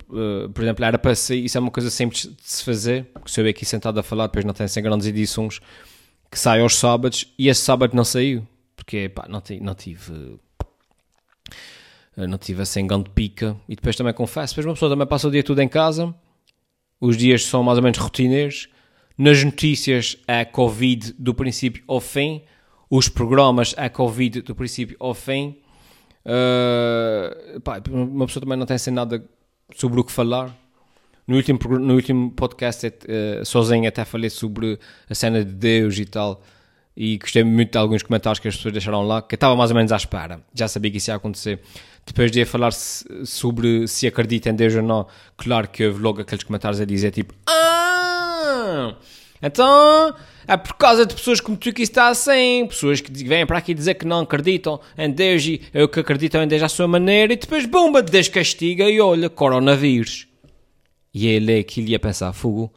Uh, 0.10 0.50
por 0.50 0.64
exemplo, 0.64 0.84
era 0.84 1.00
para 1.00 1.16
ser, 1.16 1.38
isso 1.38 1.58
é 1.58 1.62
uma 1.62 1.72
coisa 1.72 1.90
simples 1.90 2.24
de 2.24 2.36
se 2.44 2.64
fazer, 2.64 3.06
porque 3.14 3.32
se 3.32 3.42
eu 3.42 3.48
aqui 3.48 3.66
sentado 3.66 4.00
a 4.00 4.04
falar, 4.04 4.28
depois 4.28 4.46
não 4.46 4.54
tem 4.54 4.68
sem 4.68 4.84
grandes 4.84 5.08
edições 5.08 5.60
que 6.30 6.40
sai 6.40 6.60
aos 6.60 6.76
sábados 6.76 7.34
e 7.38 7.48
esse 7.48 7.62
sábado 7.62 7.96
não 7.96 8.04
saiu 8.04 8.46
porque 8.76 9.10
pá, 9.10 9.26
não, 9.28 9.42
não 9.62 9.74
tive 9.74 10.38
não 12.16 12.38
tive 12.38 12.62
assim 12.62 12.86
grande 12.88 13.10
pica. 13.10 13.56
E 13.68 13.76
depois 13.76 13.96
também 13.96 14.14
confesso, 14.14 14.54
depois 14.54 14.66
uma 14.66 14.74
pessoa 14.74 14.92
também 14.92 15.08
passa 15.08 15.28
o 15.28 15.32
dia 15.32 15.44
tudo 15.44 15.62
em 15.62 15.68
casa 15.68 16.14
os 17.00 17.18
dias 17.18 17.46
são 17.46 17.62
mais 17.62 17.78
ou 17.78 17.84
menos 17.84 17.98
rotineiros. 18.00 18.70
Nas 19.18 19.44
notícias 19.44 20.18
é 20.28 20.44
Covid 20.44 21.14
do 21.18 21.34
princípio 21.34 21.84
ao 21.88 22.00
fim 22.00 22.42
os 22.90 23.10
programas 23.10 23.74
é 23.78 23.90
Covid 23.90 24.42
do 24.42 24.56
princípio 24.56 24.96
ao 25.00 25.14
fim. 25.14 25.58
Uh, 26.26 27.60
pá, 27.62 27.82
uma 27.90 28.26
pessoa 28.26 28.42
também 28.42 28.58
não 28.58 28.66
tem 28.66 28.76
assim 28.76 28.92
nada 28.92 29.24
sobre 29.76 30.00
o 30.00 30.04
que 30.04 30.12
falar. 30.12 30.56
No 31.28 31.36
último, 31.36 31.60
no 31.80 31.96
último 31.96 32.32
podcast, 32.32 32.88
uh, 32.88 33.44
sozinho, 33.44 33.88
até 33.88 34.06
falei 34.06 34.30
sobre 34.30 34.80
a 35.10 35.16
cena 35.16 35.44
de 35.44 35.52
Deus 35.52 35.98
e 35.98 36.06
tal. 36.06 36.42
E 36.98 37.18
gostei 37.18 37.44
muito 37.44 37.72
de 37.72 37.78
alguns 37.78 38.04
comentários 38.04 38.40
que 38.40 38.48
as 38.48 38.56
pessoas 38.56 38.72
deixaram 38.72 39.02
lá, 39.02 39.22
que 39.22 39.36
eu 39.36 39.38
estava 39.38 39.56
mais 39.56 39.70
ou 39.70 39.76
menos 39.76 39.92
à 39.92 39.98
espera. 39.98 40.40
Já 40.54 40.68
sabia 40.68 40.90
que 40.90 40.98
isso 40.98 41.12
ia 41.12 41.16
acontecer. 41.16 41.60
Depois 42.06 42.32
de 42.32 42.46
falar 42.46 42.72
sobre 42.72 43.88
se 43.88 44.08
acredita 44.08 44.50
em 44.50 44.56
Deus 44.56 44.76
ou 44.76 44.82
não, 44.82 45.08
claro 45.36 45.68
que 45.68 45.86
houve 45.86 46.00
logo 46.02 46.22
aqueles 46.22 46.44
comentários 46.44 46.80
a 46.80 46.86
dizer 46.86 47.12
tipo: 47.12 47.34
Ah! 47.48 48.96
Então 49.42 50.16
é 50.48 50.56
por 50.56 50.76
causa 50.76 51.06
de 51.06 51.14
pessoas 51.14 51.42
como 51.42 51.58
tu 51.58 51.74
que 51.74 51.82
está 51.82 52.08
assim, 52.08 52.66
pessoas 52.68 53.02
que 53.02 53.12
vêm 53.24 53.46
para 53.46 53.58
aqui 53.58 53.74
dizer 53.74 53.96
que 53.96 54.06
não 54.06 54.22
acreditam 54.22 54.80
em 54.98 55.12
Deus 55.12 55.44
e 55.46 55.62
eu 55.74 55.90
que 55.90 56.00
acreditam 56.00 56.44
em 56.44 56.48
Deus 56.48 56.64
à 56.64 56.70
sua 56.70 56.88
maneira, 56.88 57.34
e 57.34 57.36
depois, 57.36 57.66
bomba, 57.66 58.02
Deus 58.02 58.28
castiga 58.28 58.90
e 58.90 59.02
olha, 59.02 59.30
coronavírus. 59.30 60.28
E 61.14 61.28
ele 61.28 61.58
é 61.58 61.60
aquilo 61.60 61.90
e 61.90 61.96
a 61.96 62.00
pensar, 62.00 62.32
fogo. 62.34 62.72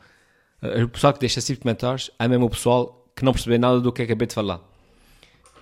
O 0.63 0.89
pessoal 0.89 1.13
que 1.13 1.21
deixa 1.21 1.39
assim 1.39 1.55
comentários 1.55 2.11
é 2.19 2.27
mesmo 2.27 2.47
o 2.47 2.51
pessoal 2.51 2.98
que 3.19 3.25
não 3.25 3.33
percebeu 3.33 3.59
nada 3.59 3.81
do 3.81 3.93
que 3.93 4.03
acabei 4.03 4.27
de 4.27 4.35
falar. 4.35 4.61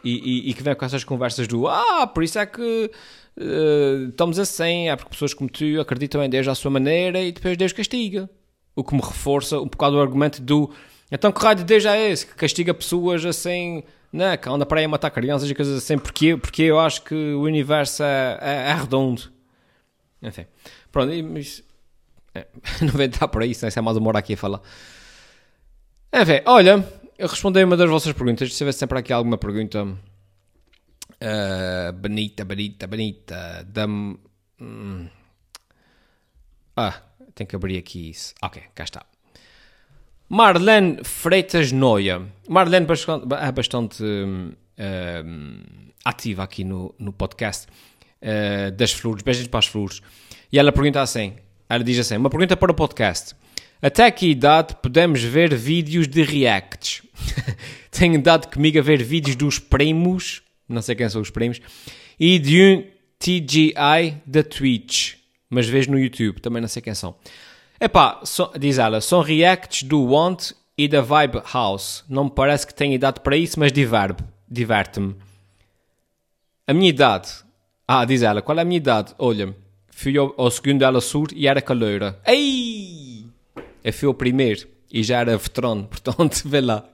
E, 0.05 0.11
e, 0.11 0.51
e, 0.51 0.55
que 0.55 0.63
vem 0.63 0.75
com 0.75 0.85
essas 0.85 1.03
conversas 1.03 1.49
do 1.49 1.67
ah, 1.67 2.07
por 2.07 2.23
isso 2.23 2.39
é 2.39 2.47
que 2.47 2.91
uh, 3.39 4.09
estamos 4.09 4.39
assim, 4.39 4.89
é 4.89 4.95
porque 4.95 5.11
pessoas 5.11 5.35
como 5.35 5.51
tu 5.51 5.81
acreditam 5.81 6.23
em 6.23 6.31
Deus 6.31 6.47
à 6.47 6.55
sua 6.55 6.71
maneira 6.71 7.21
e 7.21 7.33
depois 7.33 7.57
Deus 7.57 7.73
castiga. 7.73 8.31
O 8.77 8.85
que 8.85 8.95
me 8.95 9.01
reforça 9.01 9.59
um 9.59 9.67
bocado 9.67 9.97
o 9.97 10.01
argumento 10.01 10.41
do 10.41 10.71
então 11.11 11.33
que 11.33 11.43
raio 11.43 11.57
de 11.57 11.65
Deus 11.65 11.85
é 11.85 12.11
esse 12.11 12.27
que 12.27 12.35
castiga 12.35 12.75
pessoas 12.75 13.25
assim, 13.25 13.83
né, 14.13 14.37
que 14.37 14.49
anda 14.49 14.67
para 14.67 14.81
aí 14.81 14.85
a 14.85 14.89
matar 14.89 15.11
crianças 15.11 15.49
e 15.49 15.55
coisas 15.55 15.79
assim, 15.79 15.99
porque, 15.99 16.37
porque 16.37 16.63
eu 16.63 16.79
acho 16.79 17.03
que 17.03 17.15
o 17.15 17.43
universo 17.43 18.03
é, 18.03 18.39
é, 18.41 18.71
é 18.71 18.75
redondo. 18.75 19.23
Enfim, 20.23 20.47
pronto, 20.91 21.13
mas 21.25 21.65
é, 22.35 22.47
não 22.83 22.93
vem 22.93 23.09
aí, 23.41 23.55
senão 23.55 23.69
isso 23.69 23.79
é 23.79 23.83
mais 23.83 23.97
uma 23.97 24.09
hora 24.09 24.19
aqui 24.19 24.35
a 24.35 24.37
falar. 24.37 24.61
Enfim, 26.13 26.43
olha, 26.47 26.87
eu 27.19 27.29
respondi 27.29 27.65
uma 27.65 27.77
das 27.77 27.89
vossas 27.89 28.13
perguntas. 28.13 28.55
Se 28.55 28.73
sempre 28.73 28.99
aqui 28.99 29.13
alguma 29.13 29.39
pergunta 29.39 29.85
uh, 29.85 31.93
bonita, 31.95 32.45
bonita, 32.45 32.87
bonita, 32.87 33.67
da. 33.69 33.87
Hum. 33.87 35.09
Ah, 36.77 37.01
tenho 37.35 37.49
que 37.49 37.57
abrir 37.57 37.79
aqui 37.79 38.11
isso. 38.11 38.35
Ok, 38.43 38.63
cá 38.75 38.85
está. 38.85 39.07
Marlene 40.29 41.03
Freitas 41.05 41.73
Noia. 41.73 42.27
Marlene 42.49 42.87
é 43.41 43.53
bastante 43.53 44.03
uh, 44.03 44.57
ativa 46.05 46.43
aqui 46.43 46.65
no, 46.65 46.95
no 46.99 47.13
podcast 47.13 47.67
uh, 48.21 48.71
das 48.73 48.93
flores, 48.93 49.23
beijos 49.23 49.47
para 49.47 49.61
as 49.61 49.67
flores. 49.67 50.03
E 50.53 50.59
ela 50.59 50.73
pergunta 50.73 51.01
assim: 51.01 51.37
ela 51.69 51.83
diz 51.83 51.99
assim, 51.99 52.17
uma 52.17 52.31
pergunta 52.31 52.57
para 52.57 52.73
o 52.73 52.75
podcast. 52.75 53.35
Até 53.81 54.11
que 54.11 54.27
idade 54.27 54.77
podemos 54.83 55.23
ver 55.23 55.55
vídeos 55.55 56.09
de 56.09 56.23
reacts? 56.23 57.03
Tenho 57.91 58.21
dado 58.21 58.49
comigo 58.49 58.79
a 58.79 58.83
ver 58.83 59.03
vídeos 59.03 59.37
dos 59.37 59.59
primos, 59.59 60.43
não 60.69 60.83
sei 60.83 60.95
quem 60.95 61.09
são 61.09 61.21
os 61.21 61.31
primos, 61.31 61.61
e 62.19 62.39
de 62.39 62.63
um 62.63 62.85
TGI 63.19 64.23
da 64.27 64.43
Twitch, 64.43 65.15
mas 65.49 65.69
vejo 65.69 65.91
no 65.91 65.99
YouTube, 65.99 66.41
também 66.41 66.61
não 66.61 66.69
sei 66.69 66.83
quem 66.83 66.95
são. 66.95 67.15
Epá, 67.81 68.21
so, 68.25 68.51
diz 68.59 68.79
ela, 68.79 69.01
são 69.01 69.21
reacts 69.21 69.83
do 69.83 70.03
Want 70.05 70.53
e 70.79 70.89
da 70.89 71.01
Vibe 71.01 71.43
House. 71.53 72.05
Não 72.09 72.25
me 72.25 72.31
parece 72.31 72.67
que 72.67 72.75
tenha 72.75 72.95
idade 72.95 73.21
para 73.21 73.37
isso, 73.37 73.61
mas 73.61 73.73
diverte-me. 73.73 75.15
A 76.67 76.75
minha 76.75 76.89
idade. 76.89 77.29
Ah, 77.87 78.05
diz 78.05 78.23
ela, 78.23 78.43
qual 78.43 78.59
é 78.59 78.63
a 78.63 78.65
minha 78.65 78.79
idade? 78.79 79.15
Olha, 79.19 79.55
fui 79.91 80.17
ao, 80.17 80.35
ao 80.37 80.51
segundo 80.51 80.83
ela 80.83 81.01
sur 81.01 81.29
e 81.35 81.47
era 81.47 81.63
caloura. 81.63 82.19
Ei! 82.27 82.76
Eu 83.87 83.93
fui 83.93 84.09
ao 84.09 84.15
primeiro 84.15 84.67
e 84.91 85.01
já 85.05 85.21
era 85.21 85.39
veterano, 85.39 85.85
portanto, 85.89 86.43
vê 86.45 86.61
lá. 86.61 86.85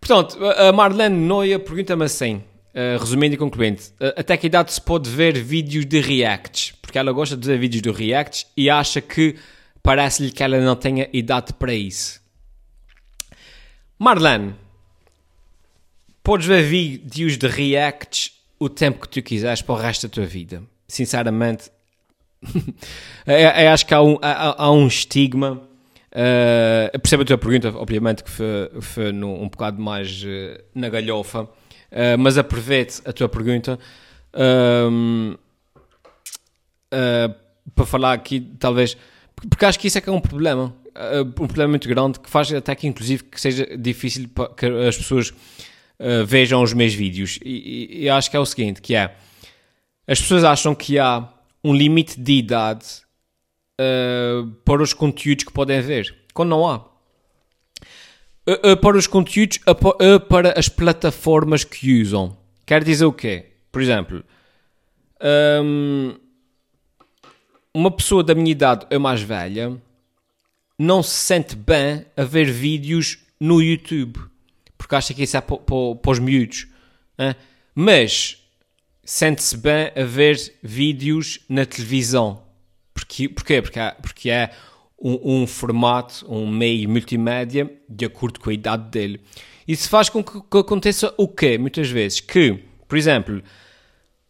Portanto, 0.00 0.44
a 0.44 0.72
Marlene 0.72 1.14
Noia 1.14 1.56
pergunta-me 1.60 2.04
assim, 2.04 2.42
uh, 2.74 2.98
resumindo 2.98 3.36
e 3.36 3.38
concluindo, 3.38 3.80
até 4.16 4.36
que 4.36 4.48
idade 4.48 4.72
se 4.72 4.80
pode 4.80 5.08
ver 5.08 5.38
vídeos 5.38 5.86
de 5.86 6.00
reacts? 6.00 6.72
Porque 6.82 6.98
ela 6.98 7.12
gosta 7.12 7.36
de 7.36 7.46
ver 7.46 7.58
vídeos 7.58 7.80
de 7.80 7.92
reacts 7.92 8.44
e 8.56 8.68
acha 8.68 9.00
que 9.00 9.36
parece-lhe 9.84 10.32
que 10.32 10.42
ela 10.42 10.58
não 10.58 10.74
tenha 10.74 11.08
idade 11.12 11.52
para 11.52 11.72
isso. 11.72 12.20
Marlene, 13.96 14.56
podes 16.24 16.48
ver 16.48 16.64
vídeos 16.64 17.38
de 17.38 17.46
reacts 17.46 18.32
o 18.58 18.68
tempo 18.68 19.02
que 19.02 19.08
tu 19.08 19.22
quiseres 19.22 19.62
para 19.62 19.76
o 19.76 19.78
resto 19.78 20.08
da 20.08 20.12
tua 20.12 20.26
vida. 20.26 20.60
Sinceramente, 20.88 21.70
eu, 23.26 23.34
eu 23.64 23.70
acho 23.70 23.86
que 23.86 23.94
há 23.94 24.02
um, 24.02 24.18
há, 24.20 24.64
há 24.64 24.70
um 24.72 24.86
estigma 24.86 25.62
Uh, 26.12 26.98
percebo 26.98 27.22
a 27.22 27.24
tua 27.24 27.38
pergunta, 27.38 27.74
obviamente 27.74 28.22
que 28.22 28.30
foi, 28.30 28.70
foi 28.82 29.12
no, 29.12 29.32
um 29.32 29.48
bocado 29.48 29.80
mais 29.80 30.22
uh, 30.22 30.62
na 30.74 30.90
galhofa, 30.90 31.44
uh, 31.44 31.48
mas 32.18 32.36
aproveite 32.36 33.00
a 33.06 33.12
tua 33.14 33.30
pergunta 33.30 33.78
uh, 34.34 35.38
para 37.74 37.86
falar 37.86 38.12
aqui, 38.12 38.40
talvez, 38.58 38.94
porque 39.48 39.64
acho 39.64 39.78
que 39.78 39.86
isso 39.88 39.96
é 39.96 40.02
que 40.02 40.10
é 40.10 40.12
um 40.12 40.20
problema, 40.20 40.76
um 41.40 41.46
problema 41.46 41.70
muito 41.70 41.88
grande 41.88 42.20
que 42.20 42.28
faz 42.28 42.52
até 42.52 42.74
que, 42.74 42.86
inclusive, 42.86 43.24
que 43.24 43.40
seja 43.40 43.66
difícil 43.78 44.28
que 44.54 44.66
as 44.66 44.98
pessoas 44.98 45.32
vejam 46.26 46.62
os 46.62 46.74
meus 46.74 46.92
vídeos. 46.92 47.38
E, 47.42 47.88
e, 48.00 48.04
e 48.04 48.10
acho 48.10 48.30
que 48.30 48.36
é 48.36 48.40
o 48.40 48.44
seguinte: 48.44 48.82
que 48.82 48.94
é 48.94 49.16
as 50.06 50.20
pessoas 50.20 50.44
acham 50.44 50.74
que 50.74 50.98
há 50.98 51.26
um 51.62 51.74
limite 51.74 52.20
de 52.20 52.32
idade 52.32 52.86
uh, 53.80 54.46
para 54.64 54.82
os 54.82 54.92
conteúdos 54.92 55.44
que 55.44 55.52
podem 55.52 55.80
ver, 55.80 56.14
quando 56.34 56.50
não 56.50 56.68
há. 56.68 56.78
Uh, 58.46 58.72
uh, 58.72 58.76
para 58.76 58.96
os 58.96 59.06
conteúdos, 59.06 59.58
para 60.28 60.58
as 60.58 60.68
plataformas 60.68 61.64
que 61.64 62.00
usam. 62.00 62.36
Quer 62.66 62.82
dizer 62.82 63.04
o 63.04 63.12
quê? 63.12 63.52
Por 63.70 63.80
exemplo, 63.80 64.24
um, 65.62 66.16
uma 67.72 67.90
pessoa 67.90 68.22
da 68.22 68.34
minha 68.34 68.50
idade 68.50 68.86
ou 68.92 69.00
mais 69.00 69.22
velha 69.22 69.80
não 70.78 71.02
se 71.02 71.14
sente 71.14 71.54
bem 71.54 72.04
a 72.16 72.24
ver 72.24 72.50
vídeos 72.50 73.18
no 73.40 73.62
YouTube 73.62 74.18
porque 74.82 74.96
acha 74.96 75.14
que 75.14 75.22
isso 75.22 75.36
é 75.36 75.40
para, 75.40 75.56
para, 75.56 75.94
para 76.02 76.12
os 76.12 76.18
miúdos. 76.18 76.66
Hein? 77.18 77.34
Mas 77.74 78.41
sente-se 79.04 79.56
bem 79.56 79.90
a 79.96 80.04
ver 80.04 80.36
vídeos 80.62 81.40
na 81.48 81.66
televisão 81.66 82.42
porque, 82.94 83.28
porquê? 83.28 83.62
Porque, 83.62 83.80
há, 83.80 83.96
porque 84.00 84.30
é 84.30 84.50
um, 85.00 85.42
um, 85.42 85.46
formato, 85.46 86.24
um 86.28 86.46
meio 86.46 86.88
multimédia 86.88 87.70
de 87.88 88.04
acordo 88.04 88.40
com 88.40 88.50
a 88.50 88.54
idade 88.54 88.90
dele. 88.90 89.20
Isso 89.66 89.88
faz 89.88 90.08
com 90.08 90.22
que, 90.22 90.40
que 90.40 90.58
aconteça 90.58 91.12
o 91.16 91.28
quê? 91.28 91.58
Muitas 91.58 91.90
vezes 91.90 92.20
que, 92.20 92.58
por 92.86 92.96
exemplo, 92.96 93.42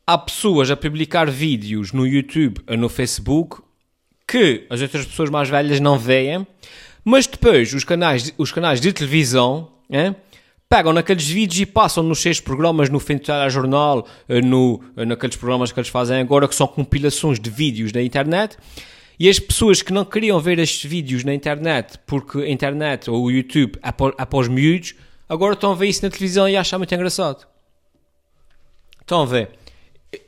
há 0.06 0.16
pessoas 0.18 0.70
a 0.70 0.76
publicar 0.76 1.30
vídeos 1.30 1.92
no 1.92 2.06
YouTube 2.06 2.60
ou 2.66 2.76
no 2.76 2.88
Facebook 2.88 3.62
que 4.26 4.66
as 4.70 4.80
outras 4.80 5.04
pessoas 5.04 5.30
mais 5.30 5.48
velhas 5.48 5.80
não 5.80 5.98
veem, 5.98 6.46
mas 7.04 7.26
depois 7.26 7.74
os 7.74 7.84
canais, 7.84 8.32
os 8.38 8.52
canais 8.52 8.80
de 8.80 8.92
televisão 8.92 9.70
é, 9.90 10.14
pegam 10.72 10.90
naqueles 10.90 11.28
vídeos 11.28 11.60
e 11.60 11.66
passam 11.66 12.02
nos 12.02 12.22
seus 12.22 12.40
programas 12.40 12.88
no 12.88 12.98
fim 12.98 13.20
jornal, 13.50 14.08
eh, 14.26 14.40
no, 14.40 14.82
eh, 14.96 15.04
naqueles 15.04 15.36
programas 15.36 15.70
que 15.70 15.78
eles 15.78 15.90
fazem 15.90 16.18
agora, 16.18 16.48
que 16.48 16.54
são 16.54 16.66
compilações 16.66 17.38
de 17.38 17.50
vídeos 17.50 17.92
da 17.92 18.02
internet. 18.02 18.56
E 19.20 19.28
as 19.28 19.38
pessoas 19.38 19.82
que 19.82 19.92
não 19.92 20.02
queriam 20.02 20.40
ver 20.40 20.58
estes 20.58 20.90
vídeos 20.90 21.24
na 21.24 21.34
internet, 21.34 21.98
porque 22.06 22.38
a 22.38 22.48
internet 22.48 23.10
ou 23.10 23.24
o 23.24 23.30
YouTube 23.30 23.78
é 23.82 23.92
para, 23.92 24.14
é 24.16 24.26
os 24.32 24.48
miúdos, 24.48 24.94
agora 25.28 25.52
estão 25.52 25.72
a 25.72 25.74
ver 25.74 25.88
isso 25.88 26.06
na 26.06 26.10
televisão 26.10 26.48
e 26.48 26.56
acham 26.56 26.78
muito 26.78 26.94
engraçado. 26.94 27.46
Estão 28.98 29.20
a 29.20 29.26
ver? 29.26 29.50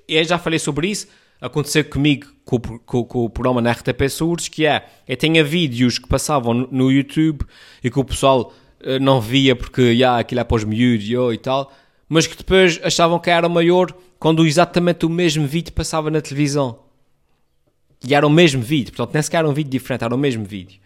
Eu 0.06 0.24
já 0.24 0.36
falei 0.36 0.58
sobre 0.58 0.88
isso. 0.88 1.08
Aconteceu 1.40 1.86
comigo 1.86 2.26
com, 2.44 2.58
com, 2.58 3.04
com 3.04 3.24
o 3.24 3.30
programa 3.30 3.62
na 3.62 3.72
RTP 3.72 4.10
Surdos, 4.10 4.48
que 4.48 4.66
é, 4.66 4.84
eu 5.08 5.16
tinha 5.16 5.42
vídeos 5.42 5.98
que 5.98 6.06
passavam 6.06 6.52
no 6.70 6.92
YouTube 6.92 7.46
e 7.82 7.90
que 7.90 7.98
o 7.98 8.04
pessoal 8.04 8.52
não 9.00 9.20
via 9.20 9.56
porque 9.56 9.96
já, 9.96 10.18
aquilo 10.18 10.40
é 10.40 10.44
para 10.44 10.56
os 10.56 10.64
miúdos 10.64 11.06
e 11.08 11.38
tal, 11.38 11.72
mas 12.08 12.26
que 12.26 12.36
depois 12.36 12.80
achavam 12.82 13.18
que 13.18 13.30
era 13.30 13.48
maior 13.48 13.94
quando 14.18 14.46
exatamente 14.46 15.04
o 15.06 15.10
mesmo 15.10 15.46
vídeo 15.46 15.72
passava 15.72 16.10
na 16.10 16.20
televisão. 16.20 16.78
E 18.06 18.14
era 18.14 18.26
o 18.26 18.30
mesmo 18.30 18.62
vídeo, 18.62 18.92
portanto, 18.92 19.14
nem 19.14 19.22
sequer 19.22 19.38
era 19.38 19.48
um 19.48 19.54
vídeo 19.54 19.70
diferente, 19.70 20.04
era 20.04 20.14
o 20.14 20.18
mesmo 20.18 20.44
vídeo. 20.44 20.78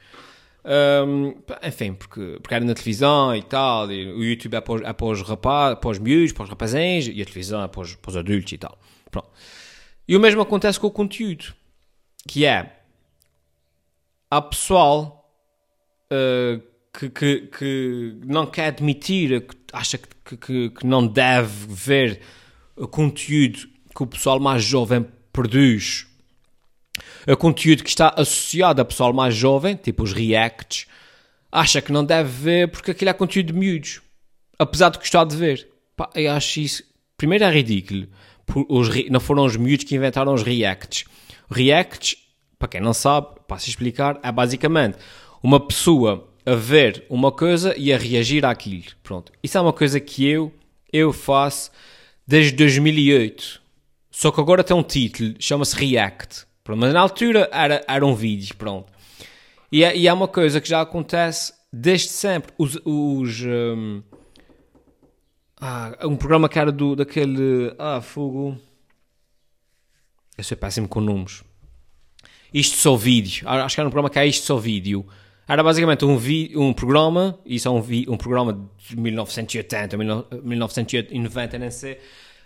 Um, 0.65 1.35
enfim, 1.63 1.95
porque, 1.95 2.39
porque 2.43 2.55
era 2.55 2.65
na 2.65 2.75
televisão 2.75 3.35
e 3.35 3.43
tal, 3.43 3.91
e 3.91 4.13
o 4.13 4.23
YouTube 4.23 4.55
é 4.55 4.61
para 4.61 4.75
os, 4.75 4.83
é 4.83 4.93
para 4.93 5.07
os 5.07 5.23
rapazes, 5.23 5.79
para 5.81 5.91
os 5.91 5.99
miúdos, 5.99 6.33
para 6.33 6.45
os 6.45 6.75
e 6.75 7.23
a 7.23 7.25
televisão 7.25 7.63
é 7.63 7.69
para 7.69 7.81
os, 7.81 7.95
para 7.95 8.11
os 8.11 8.17
adultos 8.17 8.53
e 8.53 8.59
tal. 8.59 8.79
Pronto. 9.11 9.29
E 10.07 10.17
o 10.17 10.21
mesmo 10.21 10.41
acontece 10.41 10.79
com 10.79 10.87
o 10.87 10.91
conteúdo, 10.91 11.55
que 12.27 12.45
é, 12.45 12.81
há 14.31 14.43
pessoal 14.43 15.31
uh, 16.13 16.63
que, 16.93 17.09
que, 17.11 17.41
que 17.59 18.17
não 18.25 18.47
quer 18.47 18.67
admitir, 18.67 19.43
que 19.43 19.57
acha 19.73 19.99
que, 19.99 20.37
que, 20.37 20.71
que 20.71 20.87
não 20.87 21.07
deve 21.07 21.67
ver 21.69 22.21
o 22.77 22.87
conteúdo 22.87 23.59
que 23.95 24.03
o 24.03 24.07
pessoal 24.07 24.39
mais 24.39 24.63
jovem 24.63 25.07
produz, 25.33 26.07
o 27.27 27.37
conteúdo 27.37 27.83
que 27.83 27.89
está 27.89 28.15
associado 28.17 28.81
a 28.81 28.85
pessoal 28.85 29.13
mais 29.13 29.35
jovem, 29.35 29.77
tipo 29.77 30.03
os 30.03 30.13
reacts, 30.13 30.87
acha 31.51 31.81
que 31.81 31.93
não 31.93 32.05
deve 32.05 32.29
ver 32.29 32.69
porque 32.69 32.91
aquilo 32.91 33.11
é 33.11 33.13
conteúdo 33.13 33.53
de 33.53 33.59
miúdos, 33.59 34.01
apesar 34.59 34.91
de 34.91 34.99
gostar 34.99 35.25
de 35.25 35.37
ver. 35.37 35.69
Pá, 35.97 36.11
eu 36.15 36.33
acho 36.33 36.61
isso, 36.61 36.83
primeiro 37.17 37.45
é 37.45 37.51
ridículo, 37.51 38.09
os, 38.69 38.89
não 39.11 39.21
foram 39.21 39.45
os 39.45 39.57
miúdos 39.57 39.85
que 39.85 39.95
inventaram 39.95 40.33
os 40.33 40.43
reacts. 40.43 41.05
Reacts, 41.51 42.17
para 42.59 42.69
quem 42.69 42.81
não 42.81 42.95
sabe, 42.95 43.29
passo 43.47 43.67
a 43.67 43.71
explicar, 43.71 44.19
é 44.23 44.31
basicamente 44.31 44.99
uma 45.43 45.65
pessoa 45.65 46.28
a 46.49 46.55
ver 46.55 47.05
uma 47.11 47.31
coisa 47.31 47.77
e 47.77 47.93
a 47.93 47.99
reagir 47.99 48.45
àquilo. 48.47 48.85
Pronto. 49.03 49.31
Isso 49.43 49.59
é 49.59 49.61
uma 49.61 49.73
coisa 49.73 50.01
que 50.01 50.27
eu, 50.27 50.51
eu 50.91 51.13
faço 51.13 51.71
desde 52.27 52.53
2008. 52.53 53.61
Só 54.11 54.31
que 54.31 54.41
agora 54.41 54.65
tem 54.65 54.75
um 54.75 54.83
título, 54.83 55.35
chama-se 55.39 55.77
React. 55.77 56.47
Pronto. 56.65 56.81
Mas 56.81 56.95
na 56.95 57.01
altura 57.01 57.51
era, 57.53 57.85
era 57.87 58.07
um 58.07 58.15
vídeo, 58.15 58.57
pronto. 58.57 58.91
E 59.71 59.85
é, 59.85 59.95
e 59.95 60.09
é 60.09 60.13
uma 60.13 60.27
coisa 60.27 60.59
que 60.59 60.69
já 60.69 60.81
acontece 60.81 61.53
desde 61.71 62.09
sempre. 62.09 62.51
Os... 62.57 62.77
os 62.83 63.43
um, 63.45 64.03
ah, 65.61 65.99
um 66.05 66.17
programa 66.17 66.49
que 66.49 66.59
era 66.59 66.73
do, 66.73 66.97
daquele... 66.97 67.75
Ah, 67.79 68.01
fogo... 68.01 68.57
Eu 70.37 70.45
sou 70.45 70.57
péssimo 70.57 70.89
com 70.89 71.01
nomes. 71.01 71.45
Isto 72.55 72.79
só 72.79 72.97
vídeo. 72.97 73.47
Acho 73.47 73.75
que 73.75 73.81
era 73.81 73.89
um 73.89 73.91
programa 73.91 74.09
que 74.09 74.19
é 74.19 74.27
Isto 74.27 74.47
só 74.47 74.57
vídeo 74.57 75.05
era 75.49 75.63
basicamente 75.63 76.05
um, 76.05 76.19
vi, 76.19 76.53
um 76.55 76.75
programa, 76.75 77.39
isso 77.47 77.67
é 77.67 77.71
um, 77.71 77.81
vi, 77.81 78.05
um 78.07 78.19
programa 78.19 78.69
de 78.87 78.97
1980, 78.97 79.97
1990, 79.97 81.59
nem 81.59 81.71
sei. 81.71 81.99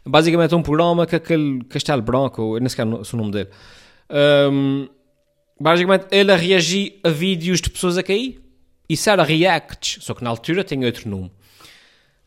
Basicamente 0.07 0.55
um 0.55 0.63
programa 0.63 1.05
que 1.05 1.17
aquele 1.17 1.65
Castelo 1.65 2.01
Branco, 2.01 2.57
nem 2.61 2.69
sequer 2.69 2.87
sei 3.05 3.19
o 3.19 3.23
nome 3.23 3.33
dele. 3.33 3.49
Um, 4.09 4.89
basicamente 5.61 6.07
ele 6.13 6.31
a 6.31 6.37
reagir 6.37 7.01
a 7.03 7.09
vídeos 7.09 7.61
de 7.61 7.71
pessoas 7.71 7.99
a 7.99 8.05
cair. 8.05 8.41
Isso 8.89 9.11
era 9.11 9.25
React, 9.25 9.99
só 10.01 10.15
que 10.15 10.23
na 10.23 10.31
altura 10.31 10.63
tem 10.63 10.85
outro 10.85 11.09
nome. 11.11 11.33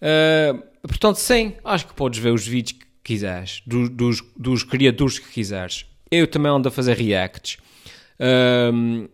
Uh, 0.02 0.62
portanto, 0.86 1.16
sim, 1.18 1.54
acho 1.64 1.88
que 1.88 1.94
podes 1.94 2.20
ver 2.20 2.32
os 2.32 2.46
vídeos 2.46 2.80
que 2.80 2.86
quiseres, 3.02 3.62
do, 3.66 3.88
dos, 3.88 4.22
dos 4.36 4.64
criadores 4.64 5.20
que 5.20 5.32
quiseres. 5.32 5.86
Eu 6.12 6.28
também 6.28 6.52
ando 6.52 6.68
a 6.68 6.72
fazer 6.72 6.98
Reacts. 6.98 7.58
Uh, 8.20 9.10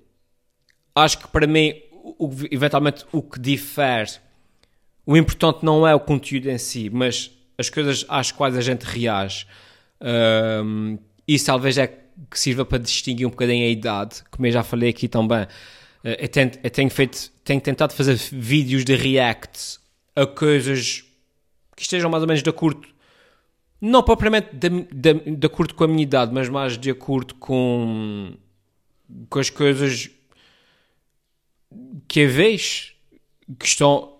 acho 0.96 1.20
que 1.20 1.28
para 1.28 1.48
mim, 1.48 1.74
o, 2.18 2.30
eventualmente, 2.50 3.06
o 3.12 3.22
que 3.22 3.40
difere, 3.40 4.12
o 5.06 5.18
importante 5.18 5.64
não 5.64 5.88
é 5.88 5.94
o 5.96 6.00
conteúdo 6.00 6.50
em 6.50 6.58
si, 6.58 6.90
mas 6.90 7.32
as 7.58 7.70
coisas 7.70 8.06
às 8.08 8.32
quais 8.32 8.56
a 8.58 8.62
gente 8.62 8.84
reage. 8.84 9.46
Uh, 10.02 11.00
isso 11.28 11.46
talvez 11.46 11.78
é 11.78 11.88
que 11.88 12.40
sirva 12.40 12.66
para 12.66 12.78
distinguir 12.78 13.26
um 13.26 13.30
bocadinho 13.30 13.66
a 13.66 13.70
idade, 13.70 14.24
como 14.30 14.46
eu 14.46 14.52
já 14.52 14.64
falei 14.64 14.90
aqui 14.90 15.08
também. 15.08 15.44
Uh, 15.44 16.18
eu, 16.20 16.28
tento, 16.28 16.60
eu 16.64 16.70
tenho, 16.70 16.90
feito, 16.90 17.32
tenho 17.44 17.62
tentado 17.62 17.94
fazer 17.94 18.16
vídeos 18.16 18.84
de 18.84 18.96
reacts 18.96 19.80
a 20.16 20.26
coisas 20.26 21.04
que 21.76 21.84
estejam 21.84 22.10
mais 22.10 22.22
ou 22.22 22.28
menos 22.28 22.44
de 22.44 22.50
acordo, 22.50 22.88
não 23.80 24.04
propriamente 24.04 24.50
de, 24.54 24.70
de, 24.92 25.14
de 25.14 25.48
acordo 25.48 25.74
com 25.74 25.84
a 25.84 25.88
minha 25.88 26.04
idade, 26.04 26.32
mas 26.34 26.50
mais 26.50 26.78
de 26.78 26.92
acordo 26.92 27.34
com, 27.36 28.34
com 29.30 29.40
as 29.40 29.50
coisas 29.50 30.10
vez 32.28 32.94
que 33.60 33.66
estão 33.66 34.14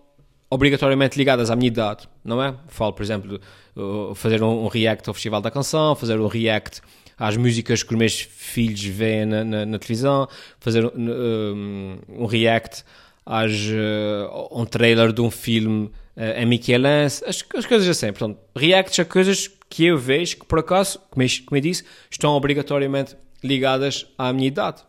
obrigatoriamente 0.50 1.18
ligadas 1.18 1.50
à 1.50 1.56
minha 1.56 1.68
idade, 1.68 2.08
não 2.24 2.44
é? 2.44 2.54
Falo, 2.68 2.94
por 2.94 3.04
exemplo, 3.04 3.40
de 3.40 4.16
fazer 4.16 4.44
um, 4.44 4.68
react 4.68 5.08
ao 5.08 5.14
Festival 5.14 5.42
da 5.42 5.50
Canção, 5.50 5.96
fazer 5.96 6.20
um 6.20 6.28
react 6.28 6.82
às 7.18 7.38
músicas 7.38 7.84
que 7.84 7.94
os 7.94 7.98
meus 7.98 8.20
filhos 8.20 8.84
veem 8.84 9.26
na, 9.26 9.44
na, 9.44 9.66
na 9.66 9.80
televisão, 9.80 10.28
fazer 10.60 10.86
um, 10.86 11.98
um 12.10 12.26
react 12.26 12.84
às, 13.26 13.52
uh, 13.52 14.48
um 14.52 14.66
trailer 14.66 15.14
de 15.14 15.22
um 15.22 15.32
filme 15.32 15.86
uh, 16.18 16.22
em 16.38 16.46
Michelense, 16.46 17.24
as, 17.26 17.44
as 17.56 17.66
coisas 17.66 17.88
assim. 17.88 18.08
Portanto, 18.08 18.40
reacts 18.56 19.00
a 19.00 19.06
coisas 19.06 19.48
que 19.70 19.86
eu 19.86 19.98
vejo 19.98 20.38
que, 20.38 20.46
por 20.46 20.60
acaso, 20.60 21.00
como 21.10 21.26
como 21.46 21.58
eu 21.58 21.62
disse, 21.62 21.84
estão 22.10 22.34
obrigatoriamente 22.34 23.16
ligadas 23.44 24.06
à 24.18 24.34
minha 24.34 24.48
idade. 24.48 24.84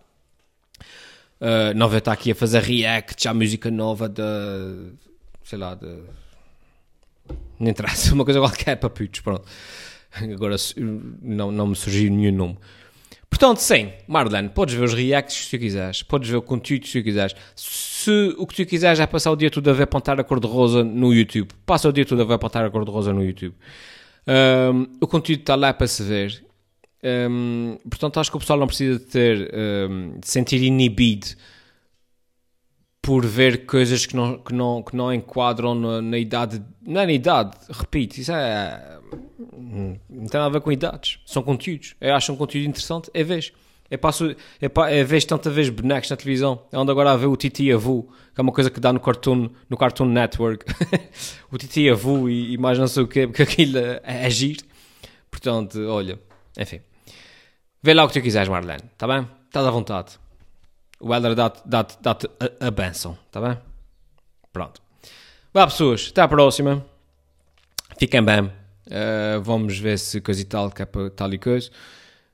Uh, 1.43 1.75
não 1.75 1.89
vou 1.89 1.99
estar 1.99 2.13
aqui 2.13 2.31
a 2.31 2.35
fazer 2.37 2.63
reacts 2.63 3.27
à 3.27 3.35
música 3.35 3.69
nova 3.69 4.09
de 4.09 4.23
sei 5.53 5.59
lá, 5.59 5.75
de. 5.75 5.87
Não 7.59 7.71
interessa, 7.71 8.13
uma 8.15 8.25
coisa 8.25 8.41
qualquer 8.41 8.77
para 8.77 8.91
putos, 8.91 9.21
pronto. 9.21 9.45
Agora 10.13 10.57
não, 10.79 11.53
não 11.53 11.67
me 11.69 11.77
surgiu 11.77 12.11
nenhum 12.11 12.35
nome. 12.35 12.59
Portanto, 13.31 13.59
sim, 13.59 13.93
Marlene, 14.07 14.51
podes 14.51 14.75
ver 14.75 14.85
os 14.85 14.93
reacts 14.93 15.45
se 15.45 15.51
tu 15.51 15.59
quiseres, 15.59 16.03
podes 16.03 16.29
ver 16.29 16.37
o 16.37 16.43
conteúdo 16.43 16.87
se 16.87 17.01
tu 17.01 17.05
quiseres. 17.05 17.35
Se 17.57 18.35
o 18.37 18.47
que 18.47 18.55
tu 18.55 18.67
quiseres 18.67 19.01
é 19.01 19.07
passar 19.07 19.31
o 19.31 19.37
dia 19.37 19.51
todo 19.51 19.69
a 19.71 19.73
ver 19.73 19.85
apontar 19.85 20.21
a 20.21 20.25
cor-de-rosa 20.25 20.85
no 20.85 21.15
YouTube, 21.15 21.51
passa 21.65 21.89
o 21.89 21.93
dia 21.93 22.05
todo 22.05 22.21
a 22.21 22.25
ver 22.25 22.35
apontar 22.35 22.65
a 22.65 22.71
cor-de-rosa 22.71 23.13
no 23.13 23.25
YouTube. 23.25 23.55
Um, 24.27 24.87
o 25.01 25.07
conteúdo 25.07 25.41
está 25.41 25.55
lá 25.55 25.73
para 25.73 25.87
se 25.87 26.03
ver. 26.03 26.45
Um, 27.05 27.79
portanto, 27.89 28.21
acho 28.21 28.31
que 28.31 28.37
o 28.37 28.41
pessoal 28.41 28.59
não 28.59 28.67
precisa 28.67 28.99
de 28.99 29.05
ter, 29.07 29.53
um, 29.55 30.21
de 30.21 30.29
sentir 30.29 30.63
inibido 30.63 31.27
por 33.03 33.27
ver 33.27 33.67
coisas 33.67 34.07
que 34.07 34.15
não, 34.15 34.39
que 34.39 34.55
não, 34.55 34.81
que 34.81 34.95
não 34.95 35.13
enquadram 35.13 35.75
na, 35.75 36.01
na 36.01 36.17
idade. 36.17 36.63
Não 36.87 37.01
é 37.01 37.07
na 37.07 37.13
idade, 37.13 37.57
repito, 37.69 38.21
isso 38.21 38.31
é. 38.31 38.99
Não 39.51 40.27
tem 40.27 40.41
nada 40.41 40.47
a 40.47 40.49
ver 40.49 40.61
com 40.61 40.71
idades. 40.71 41.19
São 41.27 41.43
conteúdos. 41.43 41.97
Eu 42.01 42.15
acho 42.15 42.33
um 42.33 42.37
conteúdo 42.37 42.69
interessante, 42.69 43.11
é 43.13 43.25
vez. 43.25 43.53
É, 43.91 43.97
passo, 43.99 44.31
é, 44.31 44.99
é 44.99 45.05
vez 45.05 45.25
tanta 45.25 45.51
vez 45.51 45.69
bonecos 45.69 46.09
na 46.09 46.17
televisão. 46.17 46.63
É 46.73 46.79
onde 46.79 46.91
agora 46.91 47.11
a 47.11 47.17
ver 47.17 47.27
o 47.27 47.37
Titi 47.37 47.71
Avu, 47.71 48.09
que 48.35 48.41
é 48.41 48.43
uma 48.43 48.53
coisa 48.53 48.71
que 48.71 48.81
dá 48.81 48.93
no 48.93 49.01
Cartoon, 49.01 49.51
no 49.69 49.77
Cartoon 49.77 50.07
Network. 50.07 50.65
o 51.51 51.59
Titi 51.59 51.91
Avu 51.91 52.31
e, 52.31 52.55
e 52.55 52.59
mais 52.59 52.79
não 52.79 52.87
sei 52.87 53.03
o 53.03 53.09
quê, 53.09 53.27
porque 53.27 53.43
aquilo 53.43 53.77
é, 53.79 54.01
é 54.05 54.31
giro. 54.31 54.65
Portanto, 55.31 55.79
olha, 55.89 56.19
enfim. 56.59 56.81
Vê 57.83 57.95
lá 57.95 58.05
o 58.05 58.09
que 58.09 58.15
tu 58.15 58.23
quiseres, 58.23 58.49
Marlene, 58.49 58.85
está 58.93 59.07
bem? 59.07 59.29
Estás 59.49 59.67
à 59.67 59.71
vontade 59.71 60.23
o 61.03 61.13
Helder 61.13 61.35
dá-te 61.35 61.61
dá 61.67 61.83
dá 62.01 62.17
a, 62.41 62.69
a 62.69 62.71
benção, 62.71 63.19
está 63.27 63.41
bem? 63.41 63.59
Pronto. 64.53 64.81
Vá, 65.53 65.67
pessoas, 65.67 66.09
até 66.11 66.23
à 66.23 66.29
próxima. 66.29 66.85
Fiquem 67.99 68.23
bem. 68.23 68.45
Uh, 68.45 69.43
vamos 69.43 69.79
ver 69.79 69.99
se 69.99 70.21
coisa 70.21 70.41
e 70.41 70.45
tal, 70.45 70.71
que 70.71 70.81
é 70.81 70.87
para 70.87 71.11
tal 71.11 71.33
e 71.35 71.39
coisa. 71.39 71.71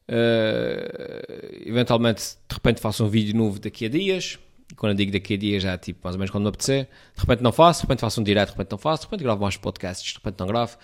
Uh, 0.08 1.66
eventualmente, 1.66 2.36
de 2.48 2.54
repente, 2.54 2.80
faço 2.80 3.04
um 3.04 3.08
vídeo 3.08 3.34
novo 3.36 3.58
daqui 3.58 3.86
a 3.86 3.88
dias. 3.88 4.38
E 4.70 4.74
quando 4.74 4.92
eu 4.92 4.96
digo 4.96 5.12
daqui 5.12 5.34
a 5.34 5.36
dias, 5.38 5.62
já 5.62 5.72
é 5.72 5.78
tipo 5.78 6.00
mais 6.04 6.14
ou 6.14 6.18
menos 6.18 6.30
quando 6.30 6.42
me 6.42 6.48
apetecer. 6.50 6.88
De 7.14 7.20
repente 7.20 7.42
não 7.42 7.52
faço, 7.52 7.80
de 7.80 7.84
repente 7.84 8.00
faço 8.00 8.20
um 8.20 8.24
direto, 8.24 8.48
de 8.48 8.52
repente 8.52 8.70
não 8.70 8.78
faço, 8.78 9.02
de 9.02 9.06
repente 9.06 9.22
gravo 9.22 9.40
mais 9.40 9.56
podcasts, 9.56 10.12
de 10.12 10.18
repente 10.18 10.38
não 10.38 10.46
gravo. 10.46 10.76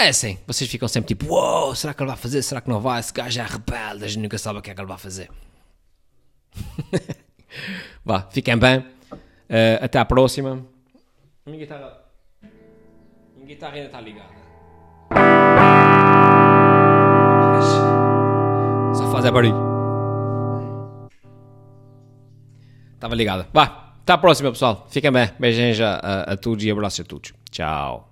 É 0.00 0.10
assim, 0.10 0.38
vocês 0.46 0.70
ficam 0.70 0.86
sempre 0.86 1.08
tipo, 1.08 1.26
uou, 1.34 1.74
será 1.74 1.92
que 1.92 2.00
ele 2.00 2.08
vai 2.08 2.16
fazer? 2.16 2.40
Será 2.42 2.60
que 2.60 2.68
não 2.68 2.80
vai? 2.80 3.00
Esse 3.00 3.12
gajo 3.12 3.40
é 3.40 3.42
rebelde, 3.42 4.04
a 4.04 4.08
gente 4.08 4.22
nunca 4.22 4.38
sabe 4.38 4.60
o 4.60 4.62
que 4.62 4.70
é 4.70 4.74
que 4.74 4.80
ele 4.80 4.86
vai 4.86 4.96
fazer. 4.96 5.28
Vá, 8.04 8.22
fiquem 8.30 8.56
bem. 8.56 8.78
Uh, 9.10 9.82
até 9.82 9.98
à 9.98 10.04
próxima. 10.04 10.64
Minha 11.44 11.58
guitarra. 11.58 11.98
Minha 13.34 13.46
guitarra 13.46 13.74
ainda 13.74 13.86
está 13.86 14.00
ligada. 14.00 14.38
Só 18.94 19.10
faz 19.10 19.24
é 19.24 19.30
barulho. 19.32 19.56
Estava 22.94 23.14
ligada. 23.16 23.48
Vá, 23.52 23.94
até 24.00 24.12
à 24.12 24.18
próxima, 24.18 24.52
pessoal. 24.52 24.86
Fiquem 24.90 25.10
bem. 25.10 25.28
Beijinhos 25.40 25.80
a, 25.80 25.96
a, 25.96 26.32
a 26.32 26.36
todos 26.36 26.62
e 26.64 26.70
abraço 26.70 27.02
a 27.02 27.04
todos. 27.04 27.32
Tchau. 27.50 28.07